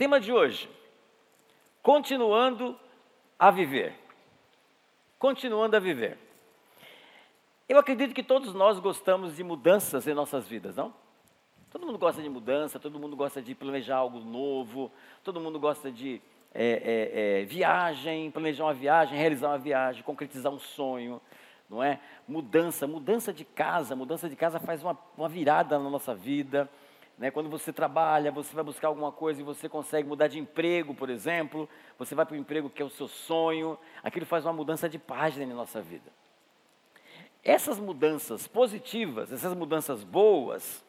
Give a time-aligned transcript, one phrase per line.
[0.00, 0.66] Tema de hoje:
[1.82, 2.74] continuando
[3.38, 3.94] a viver.
[5.18, 6.16] Continuando a viver.
[7.68, 10.94] Eu acredito que todos nós gostamos de mudanças em nossas vidas, não?
[11.70, 14.90] Todo mundo gosta de mudança, todo mundo gosta de planejar algo novo,
[15.22, 16.22] todo mundo gosta de
[16.54, 21.20] é, é, é, viagem, planejar uma viagem, realizar uma viagem, concretizar um sonho,
[21.68, 22.00] não é?
[22.26, 26.70] Mudança, mudança de casa, mudança de casa faz uma, uma virada na nossa vida.
[27.20, 27.30] Né?
[27.30, 31.10] Quando você trabalha, você vai buscar alguma coisa e você consegue mudar de emprego, por
[31.10, 34.88] exemplo, você vai para o emprego que é o seu sonho, aquilo faz uma mudança
[34.88, 36.10] de página na nossa vida.
[37.44, 40.82] Essas mudanças positivas, essas mudanças boas,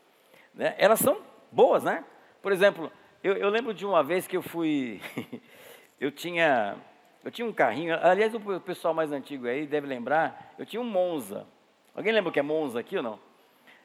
[0.53, 0.73] né?
[0.77, 1.21] elas são
[1.51, 2.05] boas, né?
[2.41, 2.89] Por exemplo,
[3.21, 5.01] eu, eu lembro de uma vez que eu fui,
[5.99, 6.77] eu tinha,
[7.25, 10.85] eu tinha um carrinho, aliás, o pessoal mais antigo aí deve lembrar, eu tinha um
[10.85, 11.45] Monza.
[11.93, 13.19] Alguém lembra o que é Monza aqui ou não?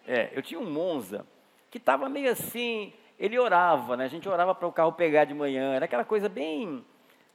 [0.07, 1.27] É, eu tinha um Monza
[1.71, 4.05] que estava meio assim, ele orava, né?
[4.05, 6.85] A gente orava para o carro pegar de manhã, era aquela coisa bem,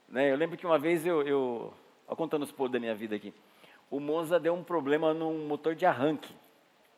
[0.07, 0.31] né?
[0.31, 1.73] Eu lembro que uma vez eu, eu
[2.07, 3.33] contando os podres da minha vida aqui,
[3.89, 6.33] o Monza deu um problema num motor de arranque.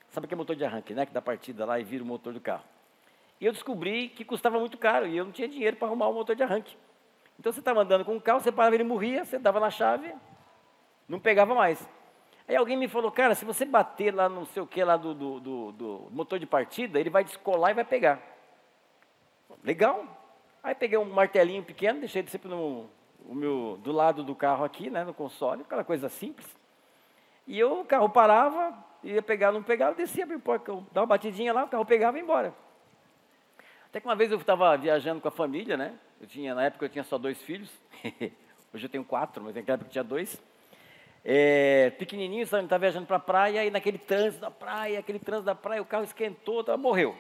[0.10, 1.06] Sabe o que é motor de arranque, né?
[1.06, 2.64] Que dá partida lá e vira o motor do carro.
[3.42, 6.14] E eu descobri que custava muito caro e eu não tinha dinheiro para arrumar o
[6.14, 6.78] motor de arranque.
[7.40, 10.14] Então você estava andando com o carro, você parava, ele morria, você dava na chave,
[11.10, 11.86] não pegava mais.
[12.48, 15.14] Aí alguém me falou, cara, se você bater lá não sei o que lá do,
[15.14, 18.20] do, do, do motor de partida, ele vai descolar e vai pegar.
[19.64, 20.06] Legal.
[20.62, 22.90] Aí peguei um martelinho pequeno, deixei sempre no,
[23.26, 26.48] o meu, do lado do carro aqui, né, no console, aquela coisa simples.
[27.48, 31.68] E eu, o carro parava, ia pegar, não pegava, descia, dava uma batidinha lá, o
[31.68, 32.54] carro pegava e ia embora.
[33.86, 35.94] Até que uma vez eu estava viajando com a família, né?
[36.20, 37.70] Eu tinha, na época eu tinha só dois filhos.
[38.74, 40.42] Hoje eu tenho quatro, mas naquela época eu tinha dois.
[41.26, 45.56] É, pequenininho, estava viajando para a praia, e naquele trânsito da praia, aquele trânsito da
[45.56, 47.16] praia, o carro esquentou, tá, morreu.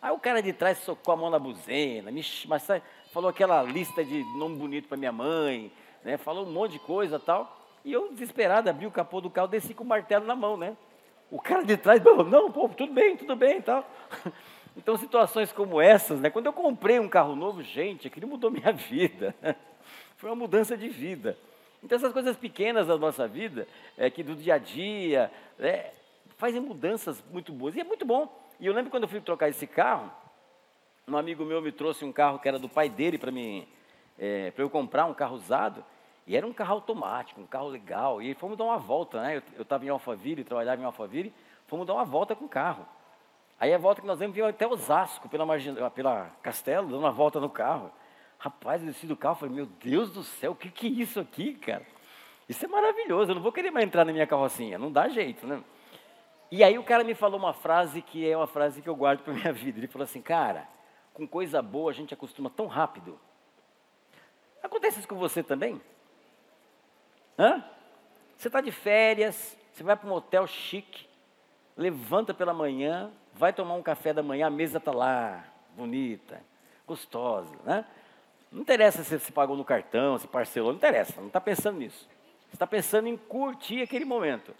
[0.00, 2.66] Aí o cara de trás socou a mão na buzena, me, mas,
[3.12, 5.70] falou aquela lista de nome bonito para minha mãe,
[6.02, 7.60] né, falou um monte de coisa tal.
[7.84, 10.76] E eu, desesperado, abri o capô do carro, desci com o martelo na mão, né?
[11.30, 13.88] O cara de trás, não, pô, tudo bem, tudo bem e tal.
[14.74, 16.30] Então, situações como essas, né?
[16.30, 19.34] Quando eu comprei um carro novo, gente, aquilo mudou minha vida.
[20.16, 21.36] Foi uma mudança de vida.
[21.82, 23.66] Então, essas coisas pequenas da nossa vida,
[23.98, 25.92] é, que do dia a dia, é,
[26.38, 27.74] fazem mudanças muito boas.
[27.74, 28.32] E é muito bom.
[28.60, 30.10] E eu lembro quando eu fui trocar esse carro,
[31.08, 33.32] um amigo meu me trouxe um carro que era do pai dele para
[34.18, 35.84] é, para eu comprar um carro usado.
[36.24, 38.22] E era um carro automático, um carro legal.
[38.22, 39.42] E fomos dar uma volta, né?
[39.56, 41.34] Eu estava em Alphaville, trabalhava em Alphaville,
[41.66, 42.86] fomos dar uma volta com o carro.
[43.58, 45.74] Aí a volta que nós vimos, veio até Osasco, pela, margin...
[45.94, 47.90] pela Castelo, dando uma volta no carro.
[48.42, 50.90] Rapaz, eu desci do carro e falei, meu Deus do céu, o que, que é
[50.90, 51.86] isso aqui, cara?
[52.48, 55.46] Isso é maravilhoso, eu não vou querer mais entrar na minha carrocinha, não dá jeito,
[55.46, 55.62] né?
[56.50, 59.22] E aí o cara me falou uma frase que é uma frase que eu guardo
[59.22, 59.78] para minha vida.
[59.78, 60.66] Ele falou assim, cara,
[61.14, 63.16] com coisa boa a gente acostuma tão rápido.
[64.60, 65.80] Acontece isso com você também?
[67.38, 67.64] Hã?
[68.36, 71.06] Você está de férias, você vai para um hotel chique,
[71.76, 75.44] levanta pela manhã, vai tomar um café da manhã, a mesa está lá,
[75.76, 76.42] bonita,
[76.88, 77.86] gostosa, né?
[78.52, 82.06] Não interessa se você pagou no cartão, se parcelou, não interessa, não está pensando nisso.
[82.48, 84.54] Você está pensando em curtir aquele momento.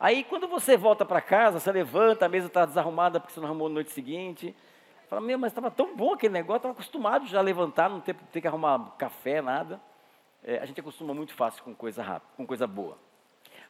[0.00, 3.46] Aí quando você volta para casa, você levanta, a mesa está desarrumada porque você não
[3.46, 4.54] arrumou na noite seguinte.
[5.08, 8.14] Fala, meu, mas estava tão bom aquele negócio, estava acostumado já a levantar, não ter,
[8.32, 9.80] ter que arrumar café, nada.
[10.42, 12.98] É, a gente acostuma muito fácil com coisa rápida, com coisa boa.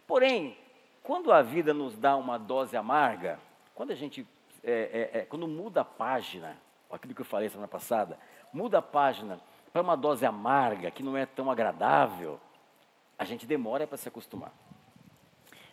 [0.07, 0.57] Porém,
[1.03, 3.39] quando a vida nos dá uma dose amarga,
[3.75, 4.27] quando a gente,
[4.63, 6.57] é, é, é, quando muda a página,
[6.91, 8.19] aquilo que eu falei semana passada,
[8.53, 9.41] muda a página
[9.73, 12.41] para uma dose amarga, que não é tão agradável,
[13.19, 14.53] a gente demora para se acostumar.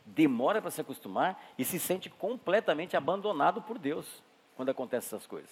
[0.05, 4.23] Demora para se acostumar e se sente completamente abandonado por Deus
[4.55, 5.49] quando acontecem essas coisas.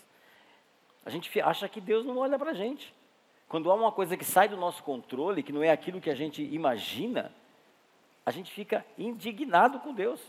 [1.05, 2.93] A gente acha que Deus não olha para a gente.
[3.47, 6.15] Quando há uma coisa que sai do nosso controle, que não é aquilo que a
[6.15, 7.31] gente imagina,
[8.25, 10.19] a gente fica indignado com Deus.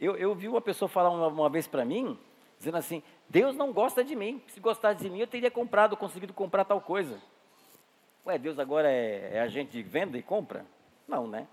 [0.00, 2.18] Eu, eu vi uma pessoa falar uma, uma vez para mim,
[2.56, 4.42] dizendo assim: Deus não gosta de mim.
[4.48, 7.20] Se gostasse de mim, eu teria comprado, conseguido comprar tal coisa.
[8.26, 10.64] Ué, Deus agora é, é agente de venda e compra?
[11.06, 11.46] Não, né?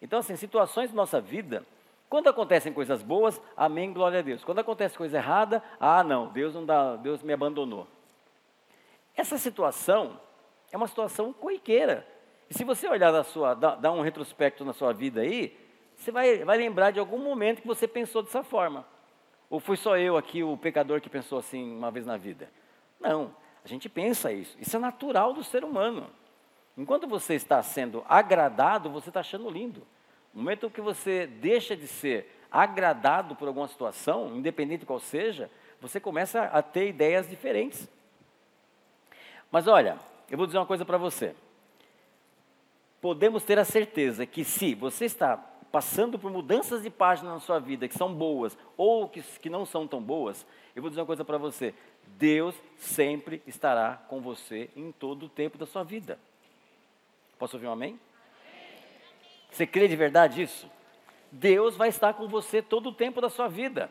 [0.00, 1.64] Então, assim, situações da nossa vida,
[2.08, 4.44] quando acontecem coisas boas, amém, glória a Deus.
[4.44, 7.86] Quando acontece coisa errada, ah, não, Deus não dá, Deus me abandonou.
[9.16, 10.20] Essa situação
[10.70, 12.06] é uma situação corriqueira.
[12.48, 15.56] E se você olhar da sua, dar um retrospecto na sua vida aí,
[15.96, 18.86] você vai, vai lembrar de algum momento que você pensou dessa forma.
[19.50, 22.48] Ou fui só eu aqui, o pecador, que pensou assim uma vez na vida?
[23.00, 23.34] Não,
[23.68, 24.56] a gente pensa isso.
[24.58, 26.08] Isso é natural do ser humano.
[26.74, 29.86] Enquanto você está sendo agradado, você está achando lindo.
[30.32, 35.50] No momento que você deixa de ser agradado por alguma situação, independente qual seja,
[35.82, 37.86] você começa a ter ideias diferentes.
[39.50, 39.98] Mas olha,
[40.30, 41.34] eu vou dizer uma coisa para você.
[43.02, 45.36] Podemos ter a certeza que se você está
[45.70, 49.66] passando por mudanças de página na sua vida que são boas ou que, que não
[49.66, 51.74] são tão boas, eu vou dizer uma coisa para você:
[52.06, 56.18] Deus sempre estará com você em todo o tempo da sua vida.
[57.38, 57.98] Posso ouvir um amém?
[59.50, 60.70] Você crê de verdade isso?
[61.30, 63.90] Deus vai estar com você todo o tempo da sua vida.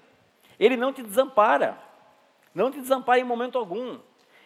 [0.60, 1.78] Ele não te desampara.
[2.54, 4.00] Não te desampara em momento algum.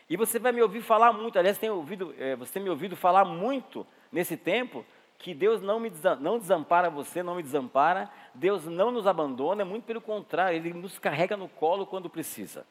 [0.10, 2.98] E você vai me ouvir falar muito, aliás, tem ouvido, é, você tem me ouvido
[2.98, 4.86] falar muito nesse tempo
[5.18, 9.86] que Deus não, me não desampara você, não me desampara, Deus não nos abandona, muito
[9.86, 12.66] pelo contrário, Ele nos carrega no colo quando precisa.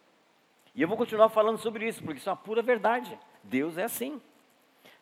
[0.75, 3.19] E eu vou continuar falando sobre isso, porque isso é uma pura verdade.
[3.43, 4.20] Deus é assim.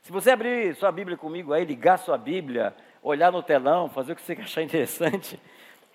[0.02, 4.16] Se você abrir sua Bíblia comigo aí, ligar sua Bíblia, olhar no telão, fazer o
[4.16, 5.40] que você achar interessante.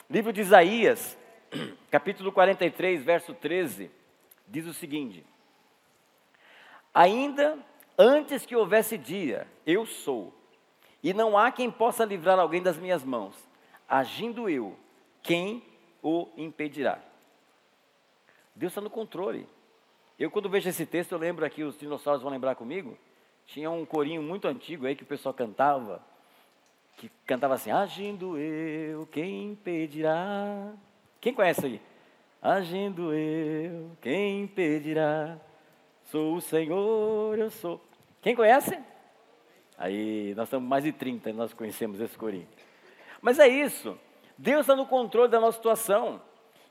[0.09, 1.17] Livro de Isaías,
[1.89, 3.89] capítulo 43, verso 13,
[4.47, 5.25] diz o seguinte:
[6.93, 7.57] Ainda
[7.97, 10.33] antes que houvesse dia, eu sou,
[11.01, 13.35] e não há quem possa livrar alguém das minhas mãos.
[13.89, 14.77] Agindo eu,
[15.21, 15.63] quem
[16.01, 16.99] o impedirá?
[18.55, 19.47] Deus está no controle.
[20.19, 22.97] Eu, quando vejo esse texto, eu lembro aqui, os dinossauros vão lembrar comigo,
[23.47, 26.01] tinha um corinho muito antigo aí que o pessoal cantava,
[26.97, 30.71] que cantava assim: Agindo eu, quem impedirá?
[31.19, 31.81] Quem conhece aí?
[32.41, 35.37] Agindo eu, quem impedirá?
[36.05, 37.81] Sou o Senhor, eu sou.
[38.21, 38.77] Quem conhece?
[39.77, 42.47] Aí, nós estamos mais de 30 e nós conhecemos esse corinho.
[43.21, 43.97] Mas é isso.
[44.37, 46.21] Deus está no controle da nossa situação.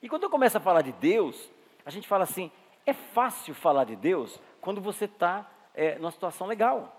[0.00, 1.50] E quando eu começo a falar de Deus,
[1.84, 2.50] a gente fala assim:
[2.86, 6.98] é fácil falar de Deus quando você está é, numa situação legal.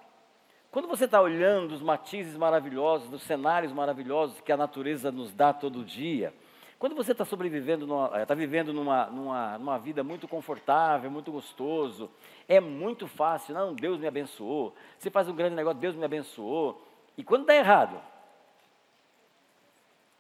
[0.71, 5.53] Quando você está olhando os matizes maravilhosos, dos cenários maravilhosos que a natureza nos dá
[5.53, 6.33] todo dia,
[6.80, 7.88] quando você está sobrevivendo,
[8.21, 12.09] está vivendo numa, numa, numa vida muito confortável, muito gostoso,
[12.47, 14.75] é muito fácil, não, Deus me abençoou.
[14.97, 16.85] Você faz um grande negócio, Deus me abençoou.
[17.18, 18.01] E quando dá errado,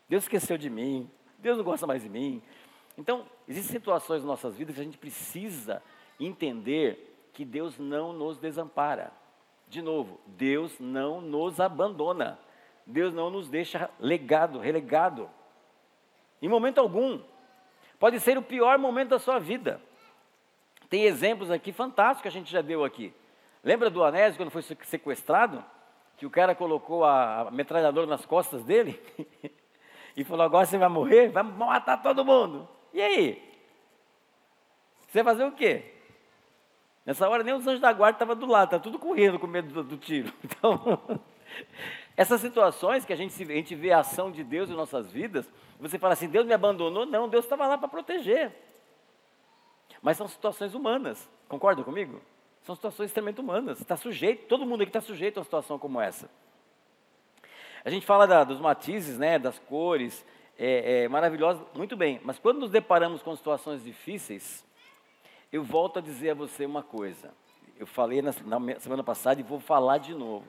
[0.07, 2.41] Deus esqueceu de mim, Deus não gosta mais de mim.
[2.97, 5.81] Então, existem situações nas nossas vidas que a gente precisa
[6.19, 9.11] entender que Deus não nos desampara.
[9.67, 12.39] De novo, Deus não nos abandona.
[12.85, 15.29] Deus não nos deixa legado, relegado.
[16.41, 17.19] Em momento algum.
[17.99, 19.81] Pode ser o pior momento da sua vida.
[20.89, 23.13] Tem exemplos aqui fantásticos que a gente já deu aqui.
[23.63, 25.63] Lembra do Anésio quando foi sequestrado?
[26.17, 29.01] Que o cara colocou a metralhadora nas costas dele
[30.15, 32.67] e falou: Agora você vai morrer, vai matar todo mundo.
[32.93, 33.53] E aí?
[35.07, 35.93] Você vai fazer o quê?
[37.05, 39.73] Nessa hora nem os anjos da guarda estavam do lado, tá tudo correndo com medo
[39.73, 40.31] do, do tiro.
[40.43, 41.21] Então,
[42.15, 45.49] essas situações que a gente, a gente vê a ação de Deus em nossas vidas,
[45.79, 47.05] você fala assim, Deus me abandonou?
[47.05, 48.51] Não, Deus estava lá para proteger.
[50.01, 52.21] Mas são situações humanas, concorda comigo?
[52.63, 53.81] São situações extremamente humanas.
[53.81, 56.29] Está sujeito, todo mundo aqui está sujeito a uma situação como essa.
[57.83, 60.25] A gente fala da, dos matizes, né, das cores,
[60.57, 62.19] é, é maravilhoso, muito bem.
[62.23, 64.65] Mas quando nos deparamos com situações difíceis,
[65.51, 67.31] eu volto a dizer a você uma coisa.
[67.77, 70.45] Eu falei na, na semana passada e vou falar de novo.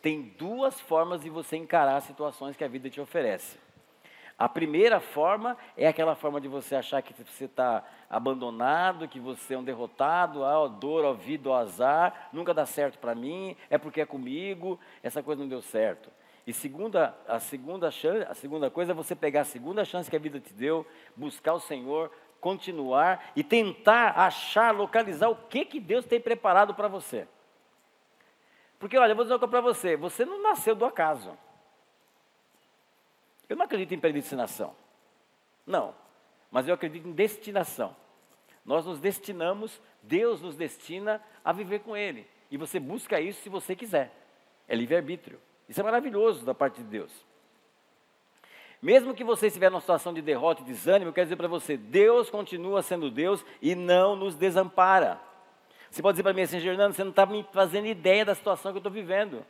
[0.00, 3.58] Tem duas formas de você encarar as situações que a vida te oferece.
[4.38, 9.54] A primeira forma é aquela forma de você achar que você está abandonado, que você
[9.54, 14.00] é um derrotado, ah, dor, ó vida, azar, nunca dá certo para mim, é porque
[14.00, 16.08] é comigo, essa coisa não deu certo.
[16.48, 20.16] E segunda, a, segunda chance, a segunda coisa é você pegar a segunda chance que
[20.16, 25.78] a vida te deu, buscar o Senhor, continuar e tentar achar, localizar o que, que
[25.78, 27.28] Deus tem preparado para você.
[28.78, 31.36] Porque, olha, eu vou dizer uma coisa para você: você não nasceu do acaso.
[33.46, 34.74] Eu não acredito em predestinação.
[35.66, 35.94] Não.
[36.50, 37.94] Mas eu acredito em destinação.
[38.64, 42.26] Nós nos destinamos, Deus nos destina a viver com Ele.
[42.50, 44.10] E você busca isso se você quiser.
[44.66, 45.38] É livre-arbítrio.
[45.68, 47.12] Isso é maravilhoso da parte de Deus.
[48.80, 51.76] Mesmo que você estiver numa situação de derrota e desânimo, eu quero dizer para você:
[51.76, 55.20] Deus continua sendo Deus e não nos desampara.
[55.90, 58.72] Você pode dizer para mim assim, Fernando, você não está me fazendo ideia da situação
[58.72, 59.44] que eu estou vivendo.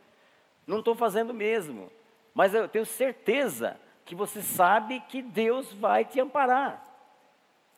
[0.65, 1.91] Não estou fazendo mesmo.
[2.33, 6.83] Mas eu tenho certeza que você sabe que Deus vai te amparar.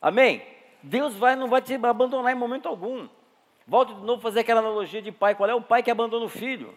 [0.00, 0.46] Amém?
[0.82, 3.08] Deus vai, não vai te abandonar em momento algum.
[3.66, 5.34] Volto de novo a fazer aquela analogia de pai.
[5.34, 6.74] Qual é o pai que abandona o filho?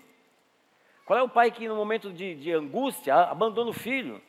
[1.05, 4.19] Qual é o pai que no momento de, de angústia abandona o filho?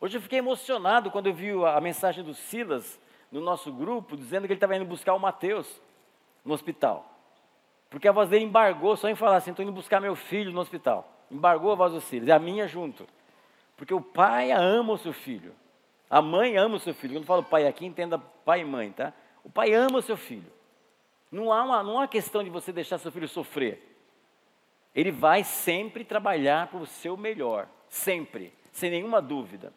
[0.00, 2.98] Hoje eu fiquei emocionado quando eu vi a mensagem do Silas
[3.30, 5.82] no nosso grupo, dizendo que ele estava indo buscar o Mateus
[6.44, 7.12] no hospital.
[7.90, 10.60] Porque a voz dele embargou só em falar assim: estou indo buscar meu filho no
[10.60, 11.12] hospital.
[11.28, 13.04] Embargou a voz do Silas, e a minha junto.
[13.76, 15.52] Porque o pai ama o seu filho.
[16.08, 17.14] A mãe ama o seu filho.
[17.14, 19.12] Quando eu falo pai aqui, entenda pai e mãe, tá?
[19.42, 20.50] O pai ama o seu filho.
[21.30, 23.87] Não há, uma, não há questão de você deixar seu filho sofrer.
[24.98, 29.72] Ele vai sempre trabalhar para o seu melhor, sempre, sem nenhuma dúvida.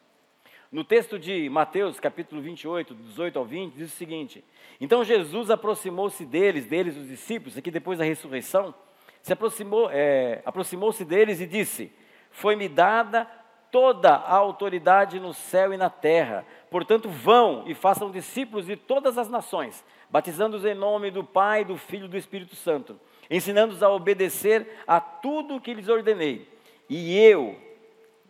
[0.72, 4.44] No texto de Mateus, capítulo 28, 18 ao 20, diz o seguinte:
[4.80, 8.74] Então Jesus aproximou-se deles, deles, os discípulos, aqui depois da ressurreição,
[9.22, 11.92] se aproximou, é, aproximou-se deles e disse:
[12.32, 13.24] Foi-me dada
[13.70, 16.44] toda a autoridade no céu e na terra.
[16.68, 21.76] Portanto, vão e façam discípulos de todas as nações, batizando-os em nome do Pai, do
[21.76, 22.98] Filho e do Espírito Santo,
[23.32, 26.46] ensinando-os a obedecer a tudo o que lhes ordenei.
[26.88, 27.56] E eu,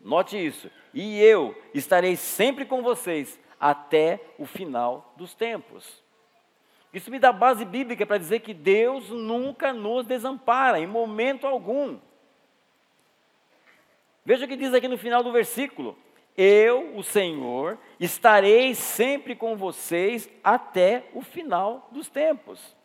[0.00, 6.02] note isso, e eu estarei sempre com vocês até o final dos tempos.
[6.94, 11.99] Isso me dá base bíblica para dizer que Deus nunca nos desampara, em momento algum.
[14.25, 15.99] Veja o que diz aqui no final do versículo:
[16.37, 22.76] Eu, o Senhor, estarei sempre com vocês até o final dos tempos.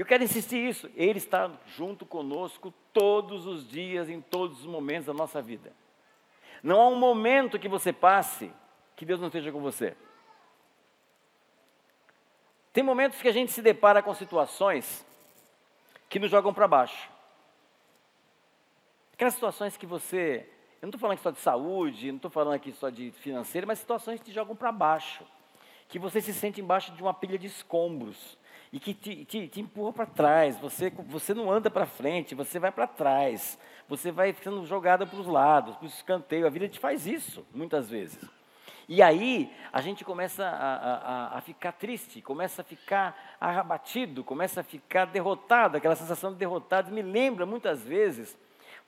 [0.00, 4.64] E eu quero insistir isso, Ele está junto conosco todos os dias, em todos os
[4.64, 5.74] momentos da nossa vida.
[6.62, 8.50] Não há um momento que você passe
[8.96, 9.94] que Deus não esteja com você.
[12.72, 15.06] Tem momentos que a gente se depara com situações
[16.08, 17.10] que nos jogam para baixo.
[19.12, 20.48] Aquelas situações que você.
[20.80, 23.66] Eu não estou falando aqui só de saúde, não estou falando aqui só de financeiro,
[23.66, 25.26] mas situações que te jogam para baixo.
[25.90, 28.39] Que você se sente embaixo de uma pilha de escombros.
[28.72, 30.58] E que te, te, te empurra para trás.
[30.58, 33.58] Você, você não anda para frente, você vai para trás.
[33.88, 36.46] Você vai sendo jogada para os lados, para o escanteio.
[36.46, 38.24] A vida te faz isso, muitas vezes.
[38.88, 40.74] E aí a gente começa a,
[41.34, 46.38] a, a, ficar triste, começa a ficar abatido, começa a ficar derrotado, aquela sensação de
[46.38, 48.36] derrotado me lembra muitas vezes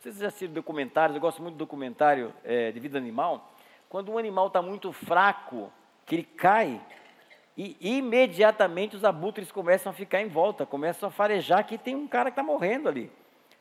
[0.02, 3.54] vocês já assistiram documentários, eu gosto muito de documentário é, de vida animal.
[3.88, 5.72] Quando um animal está muito fraco,
[6.04, 6.80] que ele cai,
[7.56, 12.08] e imediatamente os abutres começam a ficar em volta, começam a farejar que tem um
[12.08, 13.10] cara que está morrendo ali.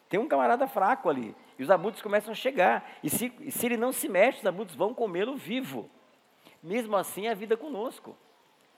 [0.07, 1.36] Tem um camarada fraco ali.
[1.57, 2.89] E os abutres começam a chegar.
[3.03, 5.89] E se, se ele não se mexe, os abutres vão comê-lo vivo.
[6.62, 8.15] Mesmo assim, é a vida conosco.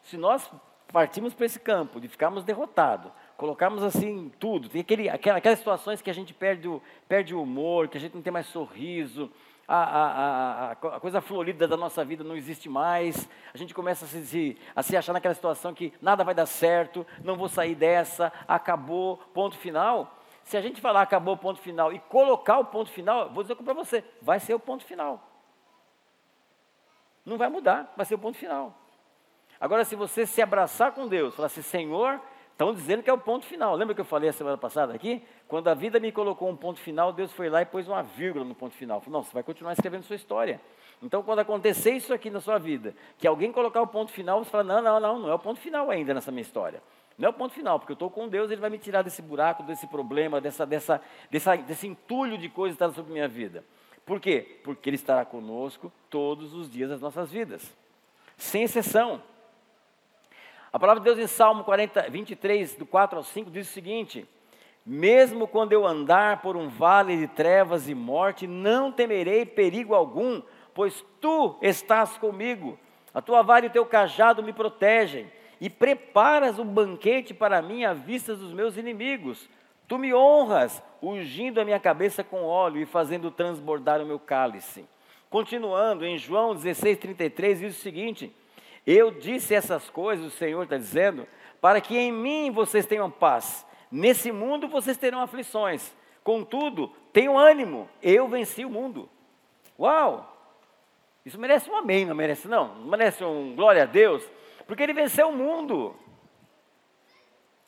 [0.02, 0.50] Se nós
[0.92, 4.70] partimos para esse campo de ficarmos derrotados, colocarmos assim tudo.
[4.70, 8.14] Tem aquele, aquelas situações que a gente perde o, perde o humor, que a gente
[8.14, 9.32] não tem mais sorriso,
[9.68, 14.08] a, a, a, coisa florida da nossa vida não existe mais, a gente começa a
[14.08, 18.32] se, a se achar naquela situação que nada vai dar certo, não vou sair dessa,
[18.48, 20.18] acabou, ponto final.
[20.44, 23.74] Se a gente falar acabou, ponto final, e colocar o ponto final, vou dizer para
[23.74, 25.30] você, vai ser o ponto final.
[27.26, 28.78] Não vai mudar, vai ser o ponto final.
[29.60, 32.20] Agora, se você se abraçar com Deus, falar assim, Senhor,
[32.54, 33.76] Estão dizendo que é o ponto final.
[33.76, 35.24] Lembra que eu falei a semana passada aqui?
[35.48, 38.46] Quando a vida me colocou um ponto final, Deus foi lá e pôs uma vírgula
[38.46, 39.02] no ponto final.
[39.02, 40.62] Falou, não, você vai continuar escrevendo sua história.
[41.02, 44.52] Então, quando acontecer isso aqui na sua vida, que alguém colocar o ponto final, você
[44.52, 46.82] fala, não, não, não, não é o ponto final ainda nessa minha história.
[47.18, 49.22] Não é o ponto final, porque eu estou com Deus, Ele vai me tirar desse
[49.22, 53.66] buraco, desse problema, dessa, dessa, dessa, desse entulho de coisas que está sobre minha vida.
[54.06, 54.60] Por quê?
[54.64, 57.76] Porque Ele estará conosco todos os dias das nossas vidas.
[58.38, 59.22] Sem exceção.
[60.74, 64.28] A palavra de Deus em Salmo 40, 23, do 4 ao 5, diz o seguinte:
[64.84, 70.42] Mesmo quando eu andar por um vale de trevas e morte, não temerei perigo algum,
[70.74, 72.76] pois tu estás comigo.
[73.14, 77.84] A tua vara e o teu cajado me protegem, e preparas um banquete para mim
[77.84, 79.48] à vista dos meus inimigos.
[79.88, 84.90] Tu me honras, ungindo a minha cabeça com óleo e fazendo transbordar o meu cálice.
[85.30, 88.34] Continuando, em João 16, 33, diz o seguinte:
[88.86, 91.28] eu disse essas coisas, o Senhor está dizendo,
[91.62, 93.66] para que em mim vocês tenham paz.
[93.92, 95.94] Nesse mundo vocês terão aflições.
[96.24, 99.10] Contudo, tenham ânimo, eu venci o mundo.
[99.80, 100.30] Uau!
[101.26, 102.76] Isso merece um amém, não merece não?
[102.76, 104.24] Não merece um glória a Deus?
[104.68, 105.96] Porque ele venceu o mundo.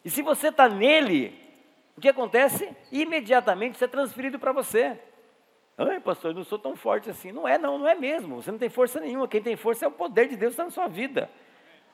[0.03, 1.33] E se você está nele,
[1.97, 2.69] o que acontece?
[2.91, 4.99] Imediatamente você é transferido para você.
[5.77, 7.31] Ai, pastor, eu não sou tão forte assim.
[7.31, 8.41] Não é, não, não é mesmo.
[8.41, 9.27] Você não tem força nenhuma.
[9.27, 11.29] Quem tem força é o poder de Deus que está na sua vida.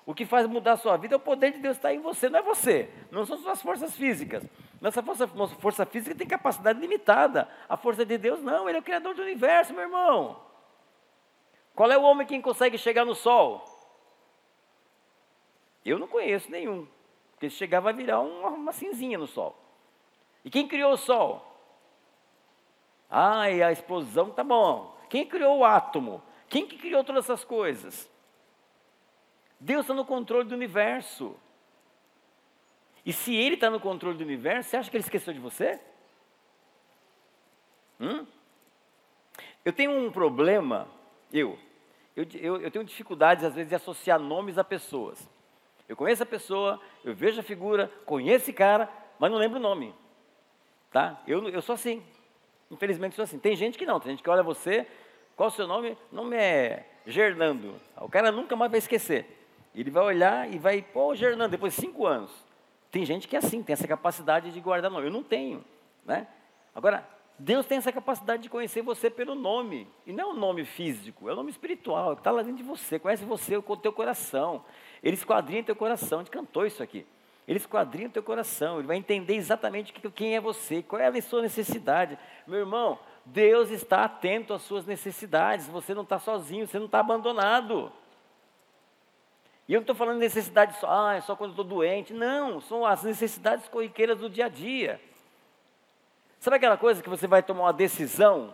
[0.05, 2.00] O que faz mudar a sua vida é o poder de Deus que está em
[2.00, 2.89] você, não é você.
[3.11, 4.43] Não são suas forças físicas.
[4.79, 7.47] Nossa força, nossa força física tem capacidade limitada.
[7.69, 10.41] A força de Deus não, Ele é o Criador do universo, meu irmão.
[11.75, 13.63] Qual é o homem que consegue chegar no sol?
[15.85, 16.88] Eu não conheço nenhum.
[17.31, 19.55] Porque se chegar vai virar uma, uma cinzinha no sol.
[20.43, 21.50] E quem criou o sol?
[23.12, 24.98] Ai, a explosão tá bom.
[25.10, 26.24] Quem criou o átomo?
[26.48, 28.10] Quem que criou todas essas coisas?
[29.60, 31.36] Deus está no controle do universo.
[33.06, 35.80] E se Ele está no controle do universo, você acha que Ele esqueceu de você?
[38.00, 38.25] Hum?
[39.65, 40.88] Eu tenho um problema,
[41.32, 41.60] eu,
[42.15, 45.30] eu, eu, eu tenho dificuldades às vezes de associar nomes a pessoas.
[45.88, 48.89] Eu conheço a pessoa, eu vejo a figura, conheço esse cara,
[49.20, 49.94] mas não lembro o nome.
[50.89, 51.22] Tá?
[51.27, 52.03] Eu, eu sou assim.
[52.71, 53.37] Infelizmente sou assim.
[53.37, 54.87] Tem gente que não, tem gente que olha você,
[55.35, 55.97] qual o seu nome?
[56.11, 57.75] Nome é Gernando.
[57.97, 59.25] O cara nunca mais vai esquecer.
[59.75, 62.31] Ele vai olhar e vai, pô, Gernando, depois de cinco anos.
[62.89, 65.07] Tem gente que é assim, tem essa capacidade de guardar nome.
[65.07, 65.63] Eu não tenho.
[66.05, 66.27] Né?
[66.73, 69.87] Agora, Deus tem essa capacidade de conhecer você pelo nome.
[70.05, 72.99] E não é um nome físico, é um nome espiritual, está lá dentro de você,
[72.99, 74.63] conhece você, o teu coração.
[75.01, 77.05] Ele esquadrinha teu coração, a gente cantou isso aqui.
[77.48, 81.21] Ele esquadrinha o teu coração, ele vai entender exatamente quem é você, qual é a
[81.21, 82.17] sua necessidade.
[82.48, 87.00] Meu irmão, Deus está atento às suas necessidades, você não está sozinho, você não está
[87.00, 87.91] abandonado.
[89.67, 92.13] E eu não estou falando de necessidade só, ah, é só quando estou doente.
[92.13, 95.01] Não, são as necessidades corriqueiras do dia a dia.
[96.39, 98.53] Sabe aquela coisa que você vai tomar uma decisão?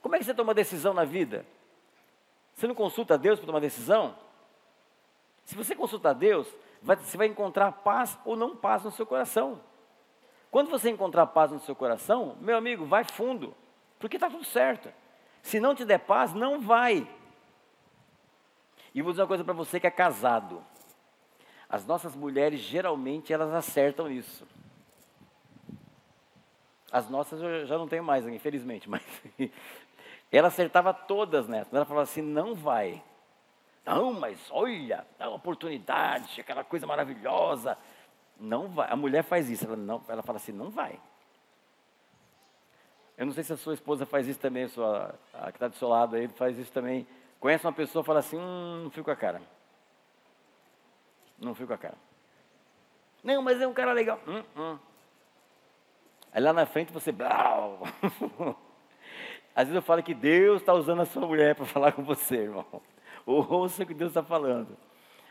[0.00, 1.44] Como é que você toma uma decisão na vida?
[2.54, 4.14] Você não consulta a Deus para tomar decisão?
[5.44, 6.46] Se você consultar a Deus,
[6.82, 9.60] você vai encontrar paz ou não paz no seu coração.
[10.50, 13.54] Quando você encontrar paz no seu coração, meu amigo, vai fundo,
[13.98, 14.92] porque está tudo certo.
[15.42, 17.06] Se não te der paz, não vai.
[18.94, 20.64] E vou dizer uma coisa para você que é casado.
[21.68, 24.46] As nossas mulheres, geralmente, elas acertam isso.
[26.90, 29.02] As nossas eu já não tenho mais, infelizmente, mas
[30.32, 31.76] ela acertava todas nessa.
[31.76, 33.02] Ela falava assim: não vai.
[33.88, 37.78] Não, mas olha, a oportunidade, aquela coisa maravilhosa.
[38.38, 38.86] Não vai.
[38.90, 39.64] A mulher faz isso.
[39.64, 41.00] Ela, não, ela fala assim: não vai.
[43.16, 45.68] Eu não sei se a sua esposa faz isso também, a, sua, a que está
[45.68, 47.06] do seu lado aí faz isso também.
[47.40, 49.40] Conhece uma pessoa e fala assim: hum, não fico com a cara.
[51.38, 51.96] Não fico com a cara.
[53.24, 54.20] Não, mas é um cara legal.
[54.28, 54.78] Hum, hum.
[56.30, 57.10] Aí lá na frente você.
[59.56, 62.36] Às vezes eu falo que Deus está usando a sua mulher para falar com você,
[62.36, 62.66] irmão.
[63.50, 64.74] Ouça o que Deus está falando.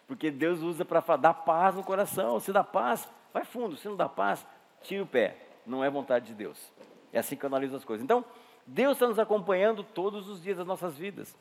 [0.06, 2.40] Porque Deus usa para dar paz no coração.
[2.40, 3.76] Se dá paz, vai fundo.
[3.76, 4.46] Se não dá paz,
[4.82, 5.36] tira o pé.
[5.66, 6.72] Não é vontade de Deus.
[7.12, 8.04] É assim que eu analiso as coisas.
[8.04, 8.24] Então,
[8.66, 11.36] Deus está nos acompanhando todos os dias das nossas vidas.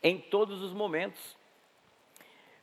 [0.00, 1.36] Em todos os momentos.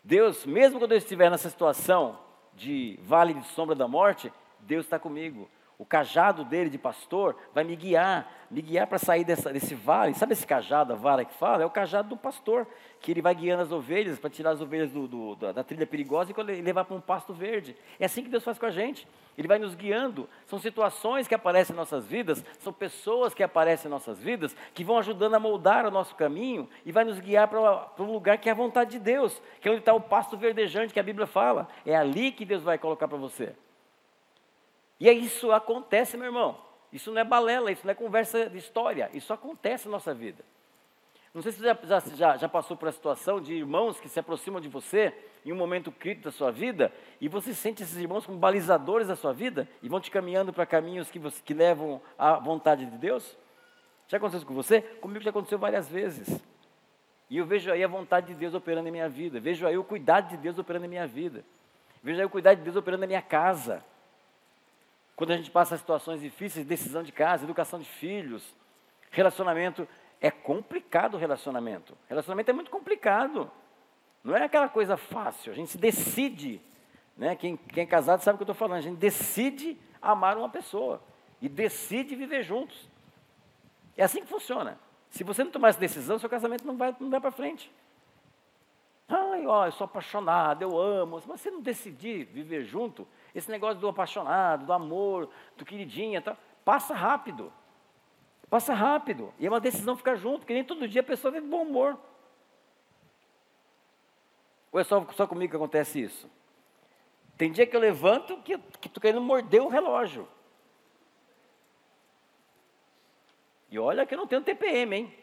[0.02, 2.18] Deus, mesmo quando eu estiver nessa situação
[2.56, 7.64] de vale de sombra da morte, Deus está comigo o cajado dele de pastor vai
[7.64, 10.14] me guiar, me guiar para sair dessa, desse vale.
[10.14, 11.64] Sabe esse cajado, a vara que fala?
[11.64, 12.68] É o cajado do pastor,
[13.00, 15.88] que ele vai guiando as ovelhas para tirar as ovelhas do, do, da, da, trilha
[15.88, 17.78] perigosa e levar para um pasto verde.
[17.98, 19.08] É assim que Deus faz com a gente.
[19.38, 20.28] Ele vai nos guiando.
[20.48, 24.84] São situações que aparecem em nossas vidas, são pessoas que aparecem em nossas vidas, que
[24.84, 28.50] vão ajudando a moldar o nosso caminho e vai nos guiar para, um lugar que
[28.50, 31.26] é a vontade de Deus, que é onde está o pasto verdejante que a Bíblia
[31.26, 31.70] fala.
[31.86, 33.56] É ali que Deus vai colocar para você.
[35.00, 36.58] E isso acontece, meu irmão.
[36.92, 39.10] Isso não é balela, isso não é conversa de história.
[39.14, 40.44] Isso acontece na nossa vida.
[41.34, 44.20] Não sei se você já, já, já passou por a situação de irmãos que se
[44.20, 45.14] aproximam de você
[45.46, 49.16] em um momento crítico da sua vida e você sente esses irmãos como balizadores da
[49.16, 52.98] sua vida e vão te caminhando para caminhos que, você, que levam à vontade de
[52.98, 53.38] Deus?
[54.08, 54.82] Já aconteceu isso com você?
[54.82, 56.42] Comigo já aconteceu várias vezes.
[57.30, 59.40] E eu vejo aí a vontade de Deus operando em minha vida.
[59.40, 61.46] Vejo aí o cuidado de Deus operando em minha vida.
[62.02, 63.86] Vejo aí o cuidado de Deus operando na minha casa.
[65.20, 68.56] Quando a gente passa situações difíceis, decisão de casa, educação de filhos,
[69.12, 69.86] relacionamento,
[70.22, 71.94] é complicado o relacionamento.
[72.08, 73.52] Relacionamento é muito complicado.
[74.24, 75.52] Não é aquela coisa fácil.
[75.52, 76.62] A gente decide.
[77.18, 77.36] Né?
[77.36, 78.78] Quem, quem é casado sabe o que eu estou falando.
[78.78, 81.04] A gente decide amar uma pessoa
[81.42, 82.88] e decide viver juntos.
[83.98, 84.80] É assim que funciona.
[85.10, 87.70] Se você não tomar essa decisão, seu casamento não vai, não vai para frente.
[89.32, 91.20] Ai, ó, eu sou apaixonado, eu amo.
[91.20, 96.36] Se você não decidir viver junto, esse negócio do apaixonado, do amor, do queridinha, tá,
[96.66, 97.52] passa rápido.
[98.50, 99.34] Passa rápido.
[99.38, 101.98] E é uma decisão ficar junto, porque nem todo dia a pessoa tem bom humor.
[104.72, 106.30] Ou é só, só comigo que acontece isso?
[107.38, 108.54] Tem dia que eu levanto que
[108.86, 110.28] estou querendo morder o relógio.
[113.72, 115.20] E olha que eu não tenho TPM, hein?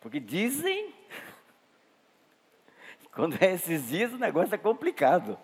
[0.00, 0.94] Porque dizem
[3.12, 5.38] quando é esses dias, o negócio é complicado.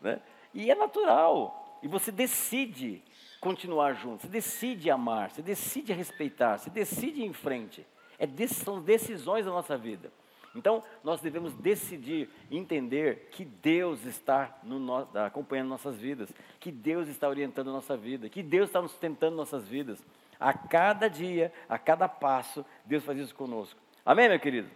[0.00, 0.20] Né?
[0.52, 1.78] E é natural.
[1.82, 3.02] E você decide
[3.40, 7.86] continuar junto, você decide amar, você decide respeitar, você decide ir em frente.
[8.18, 10.10] É, são decisões da nossa vida.
[10.54, 17.28] Então, nós devemos decidir, entender que Deus está no, acompanhando nossas vidas, que Deus está
[17.28, 20.02] orientando nossa vida, que Deus está nos tentando nossas vidas.
[20.40, 23.78] A cada dia, a cada passo, Deus faz isso conosco.
[24.04, 24.70] Amém, meu querido?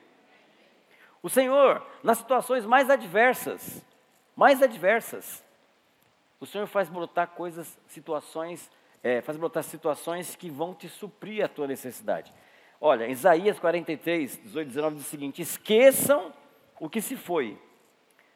[1.23, 3.83] O Senhor, nas situações mais adversas,
[4.35, 5.45] mais adversas,
[6.41, 8.71] o Senhor faz brotar coisas, situações,
[9.03, 12.33] é, faz brotar situações que vão te suprir a tua necessidade.
[12.81, 16.33] Olha, Isaías 43, 18, 19 diz o seguinte: esqueçam
[16.79, 17.59] o que se foi.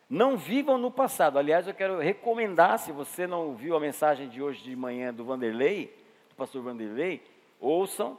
[0.08, 1.38] Não vivam no passado.
[1.38, 5.24] Aliás, eu quero recomendar, se você não viu a mensagem de hoje de manhã do
[5.24, 5.86] Vanderlei,
[6.28, 7.22] do pastor Vanderlei,
[7.58, 8.18] ouçam,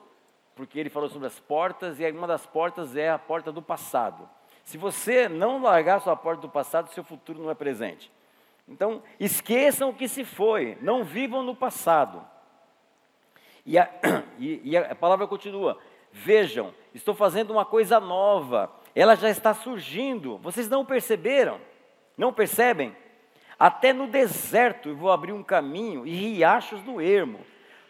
[0.55, 4.27] porque ele falou sobre as portas, e uma das portas é a porta do passado.
[4.65, 8.11] Se você não largar sua porta do passado, seu futuro não é presente.
[8.67, 12.25] Então, esqueçam o que se foi, não vivam no passado.
[13.63, 13.87] E a,
[14.39, 15.77] e, e a palavra continua:
[16.11, 21.61] vejam, estou fazendo uma coisa nova, ela já está surgindo, vocês não perceberam?
[22.17, 22.95] Não percebem?
[23.59, 27.39] Até no deserto eu vou abrir um caminho e riachos no ermo.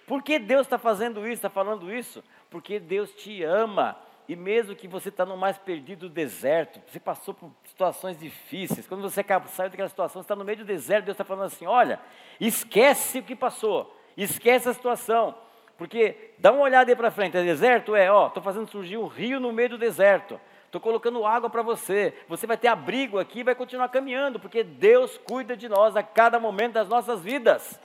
[0.06, 2.22] Por que Deus está fazendo isso, está falando isso?
[2.50, 3.98] Porque Deus te ama.
[4.28, 8.88] E mesmo que você está no mais perdido do deserto, você passou por situações difíceis,
[8.88, 11.68] quando você saiu daquela situação, você está no meio do deserto, Deus está falando assim:
[11.68, 12.00] olha,
[12.40, 15.36] esquece o que passou, esquece a situação,
[15.78, 17.96] porque dá uma olhada aí para frente, é deserto?
[17.96, 21.62] É, ó, estou fazendo surgir um rio no meio do deserto, estou colocando água para
[21.62, 25.96] você, você vai ter abrigo aqui e vai continuar caminhando, porque Deus cuida de nós
[25.96, 27.80] a cada momento das nossas vidas.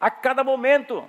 [0.00, 1.08] A cada momento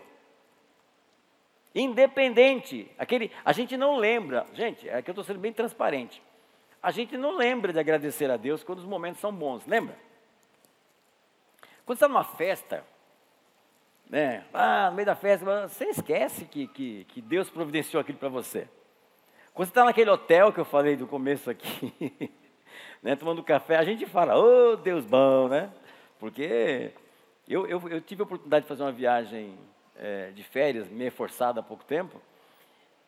[1.81, 2.89] independente.
[2.97, 6.21] Aquele, a gente não lembra, gente, é que eu estou sendo bem transparente.
[6.81, 9.97] A gente não lembra de agradecer a Deus quando os momentos são bons, lembra?
[11.85, 12.83] Quando está numa festa,
[14.09, 14.45] né?
[14.53, 18.67] Ah, no meio da festa, você esquece que, que, que Deus providenciou aquilo para você.
[19.53, 22.31] Quando você está naquele hotel que eu falei do começo aqui,
[23.01, 25.71] né, tomando café, a gente fala, oh Deus bom, né?
[26.19, 26.91] Porque
[27.47, 29.57] eu, eu, eu tive a oportunidade de fazer uma viagem
[29.97, 32.21] é, de férias, meio forçado há pouco tempo,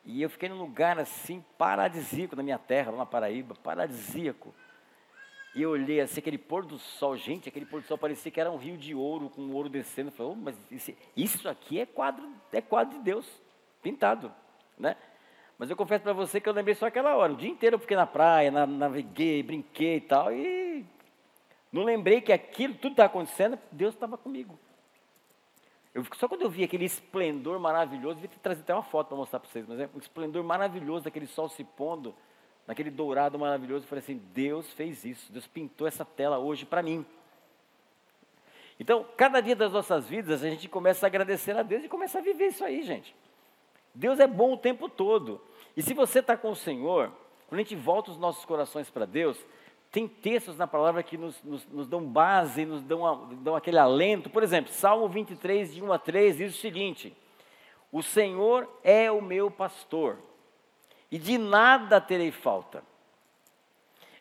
[0.04, 4.54] e eu fiquei num lugar assim, paradisíaco na minha terra, lá na Paraíba, paradisíaco.
[5.54, 8.40] E eu olhei assim, aquele pôr do sol, gente, aquele pôr do sol parecia que
[8.40, 10.08] era um rio de ouro, com ouro descendo.
[10.08, 10.56] Eu falei, oh, mas
[11.16, 13.26] isso, aqui é quadro, é quadro de Deus,
[13.82, 14.32] pintado,
[14.78, 14.96] né?
[15.58, 17.32] Mas eu confesso para você que eu lembrei só aquela hora.
[17.32, 20.86] O dia inteiro eu fiquei na praia, na, naveguei, brinquei e tal, e
[21.70, 24.58] não lembrei que aquilo, tudo estava acontecendo, Deus estava comigo.
[25.94, 29.16] Eu, só quando eu vi aquele esplendor maravilhoso, devia ter trazido até uma foto para
[29.16, 32.14] mostrar para vocês, mas é o esplendor maravilhoso daquele sol se pondo,
[32.66, 36.82] naquele dourado maravilhoso, eu falei assim: Deus fez isso, Deus pintou essa tela hoje para
[36.82, 37.04] mim.
[38.78, 42.18] Então, cada dia das nossas vidas, a gente começa a agradecer a Deus e começa
[42.18, 43.14] a viver isso aí, gente.
[43.94, 45.40] Deus é bom o tempo todo.
[45.76, 47.12] E se você está com o Senhor,
[47.48, 49.36] quando a gente volta os nossos corações para Deus,
[49.90, 54.30] tem textos na palavra que nos, nos, nos dão base, nos dão, dão aquele alento.
[54.30, 57.16] Por exemplo, Salmo 23, de 1 a 3, diz o seguinte:
[57.90, 60.16] O Senhor é o meu pastor,
[61.10, 62.84] e de nada terei falta.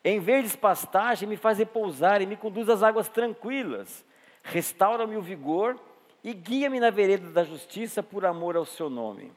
[0.04, 4.04] Em verdes pastagem me faz repousar e me conduz às águas tranquilas.
[4.42, 5.78] Restaura-me o vigor
[6.24, 9.32] e guia-me na vereda da justiça por amor ao seu nome.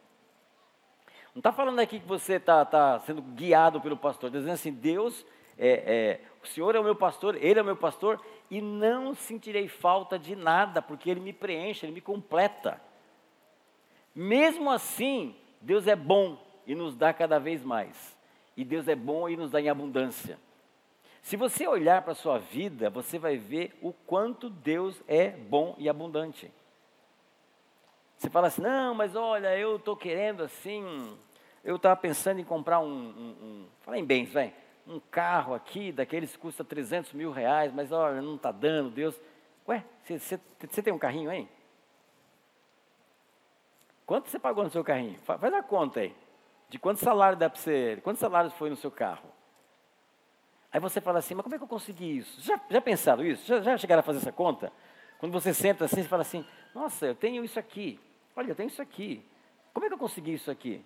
[1.35, 4.73] Não está falando aqui que você está tá sendo guiado pelo pastor, está dizendo assim,
[4.73, 5.27] Deus
[5.65, 8.21] é, é, o Senhor é o meu pastor, Ele é o meu pastor,
[8.51, 12.81] e não sentirei falta de nada, porque Ele me preenche, Ele me completa.
[14.13, 18.19] Mesmo assim, Deus é bom e nos dá cada vez mais.
[18.57, 20.37] E Deus é bom e nos dá em abundância.
[21.23, 25.77] Se você olhar para a sua vida, você vai ver o quanto Deus é bom
[25.79, 26.51] e abundante.
[28.19, 31.17] Você fala assim, não, mas olha, eu estou querendo assim,
[31.65, 34.53] eu estava pensando em comprar um, um, um fala em bens, vai,
[34.87, 39.19] um carro aqui, daqueles que custa 300 mil reais, mas olha, não está dando, Deus.
[39.69, 41.49] Ué, você tem um carrinho aí?
[44.05, 45.19] Quanto você pagou no seu carrinho?
[45.21, 46.15] Faz a conta aí.
[46.69, 48.01] De quanto salário dá para você?
[48.03, 49.29] Quantos salários foi no seu carro?
[50.73, 52.41] Aí você fala assim, mas como é que eu consegui isso?
[52.41, 53.47] Já, já pensaram isso?
[53.47, 54.73] Já, já chegaram a fazer essa conta?
[55.19, 58.01] Quando você senta assim, você fala assim, nossa, eu tenho isso aqui.
[58.35, 59.25] Olha, eu tenho isso aqui.
[59.73, 60.85] Como é que eu consegui isso aqui?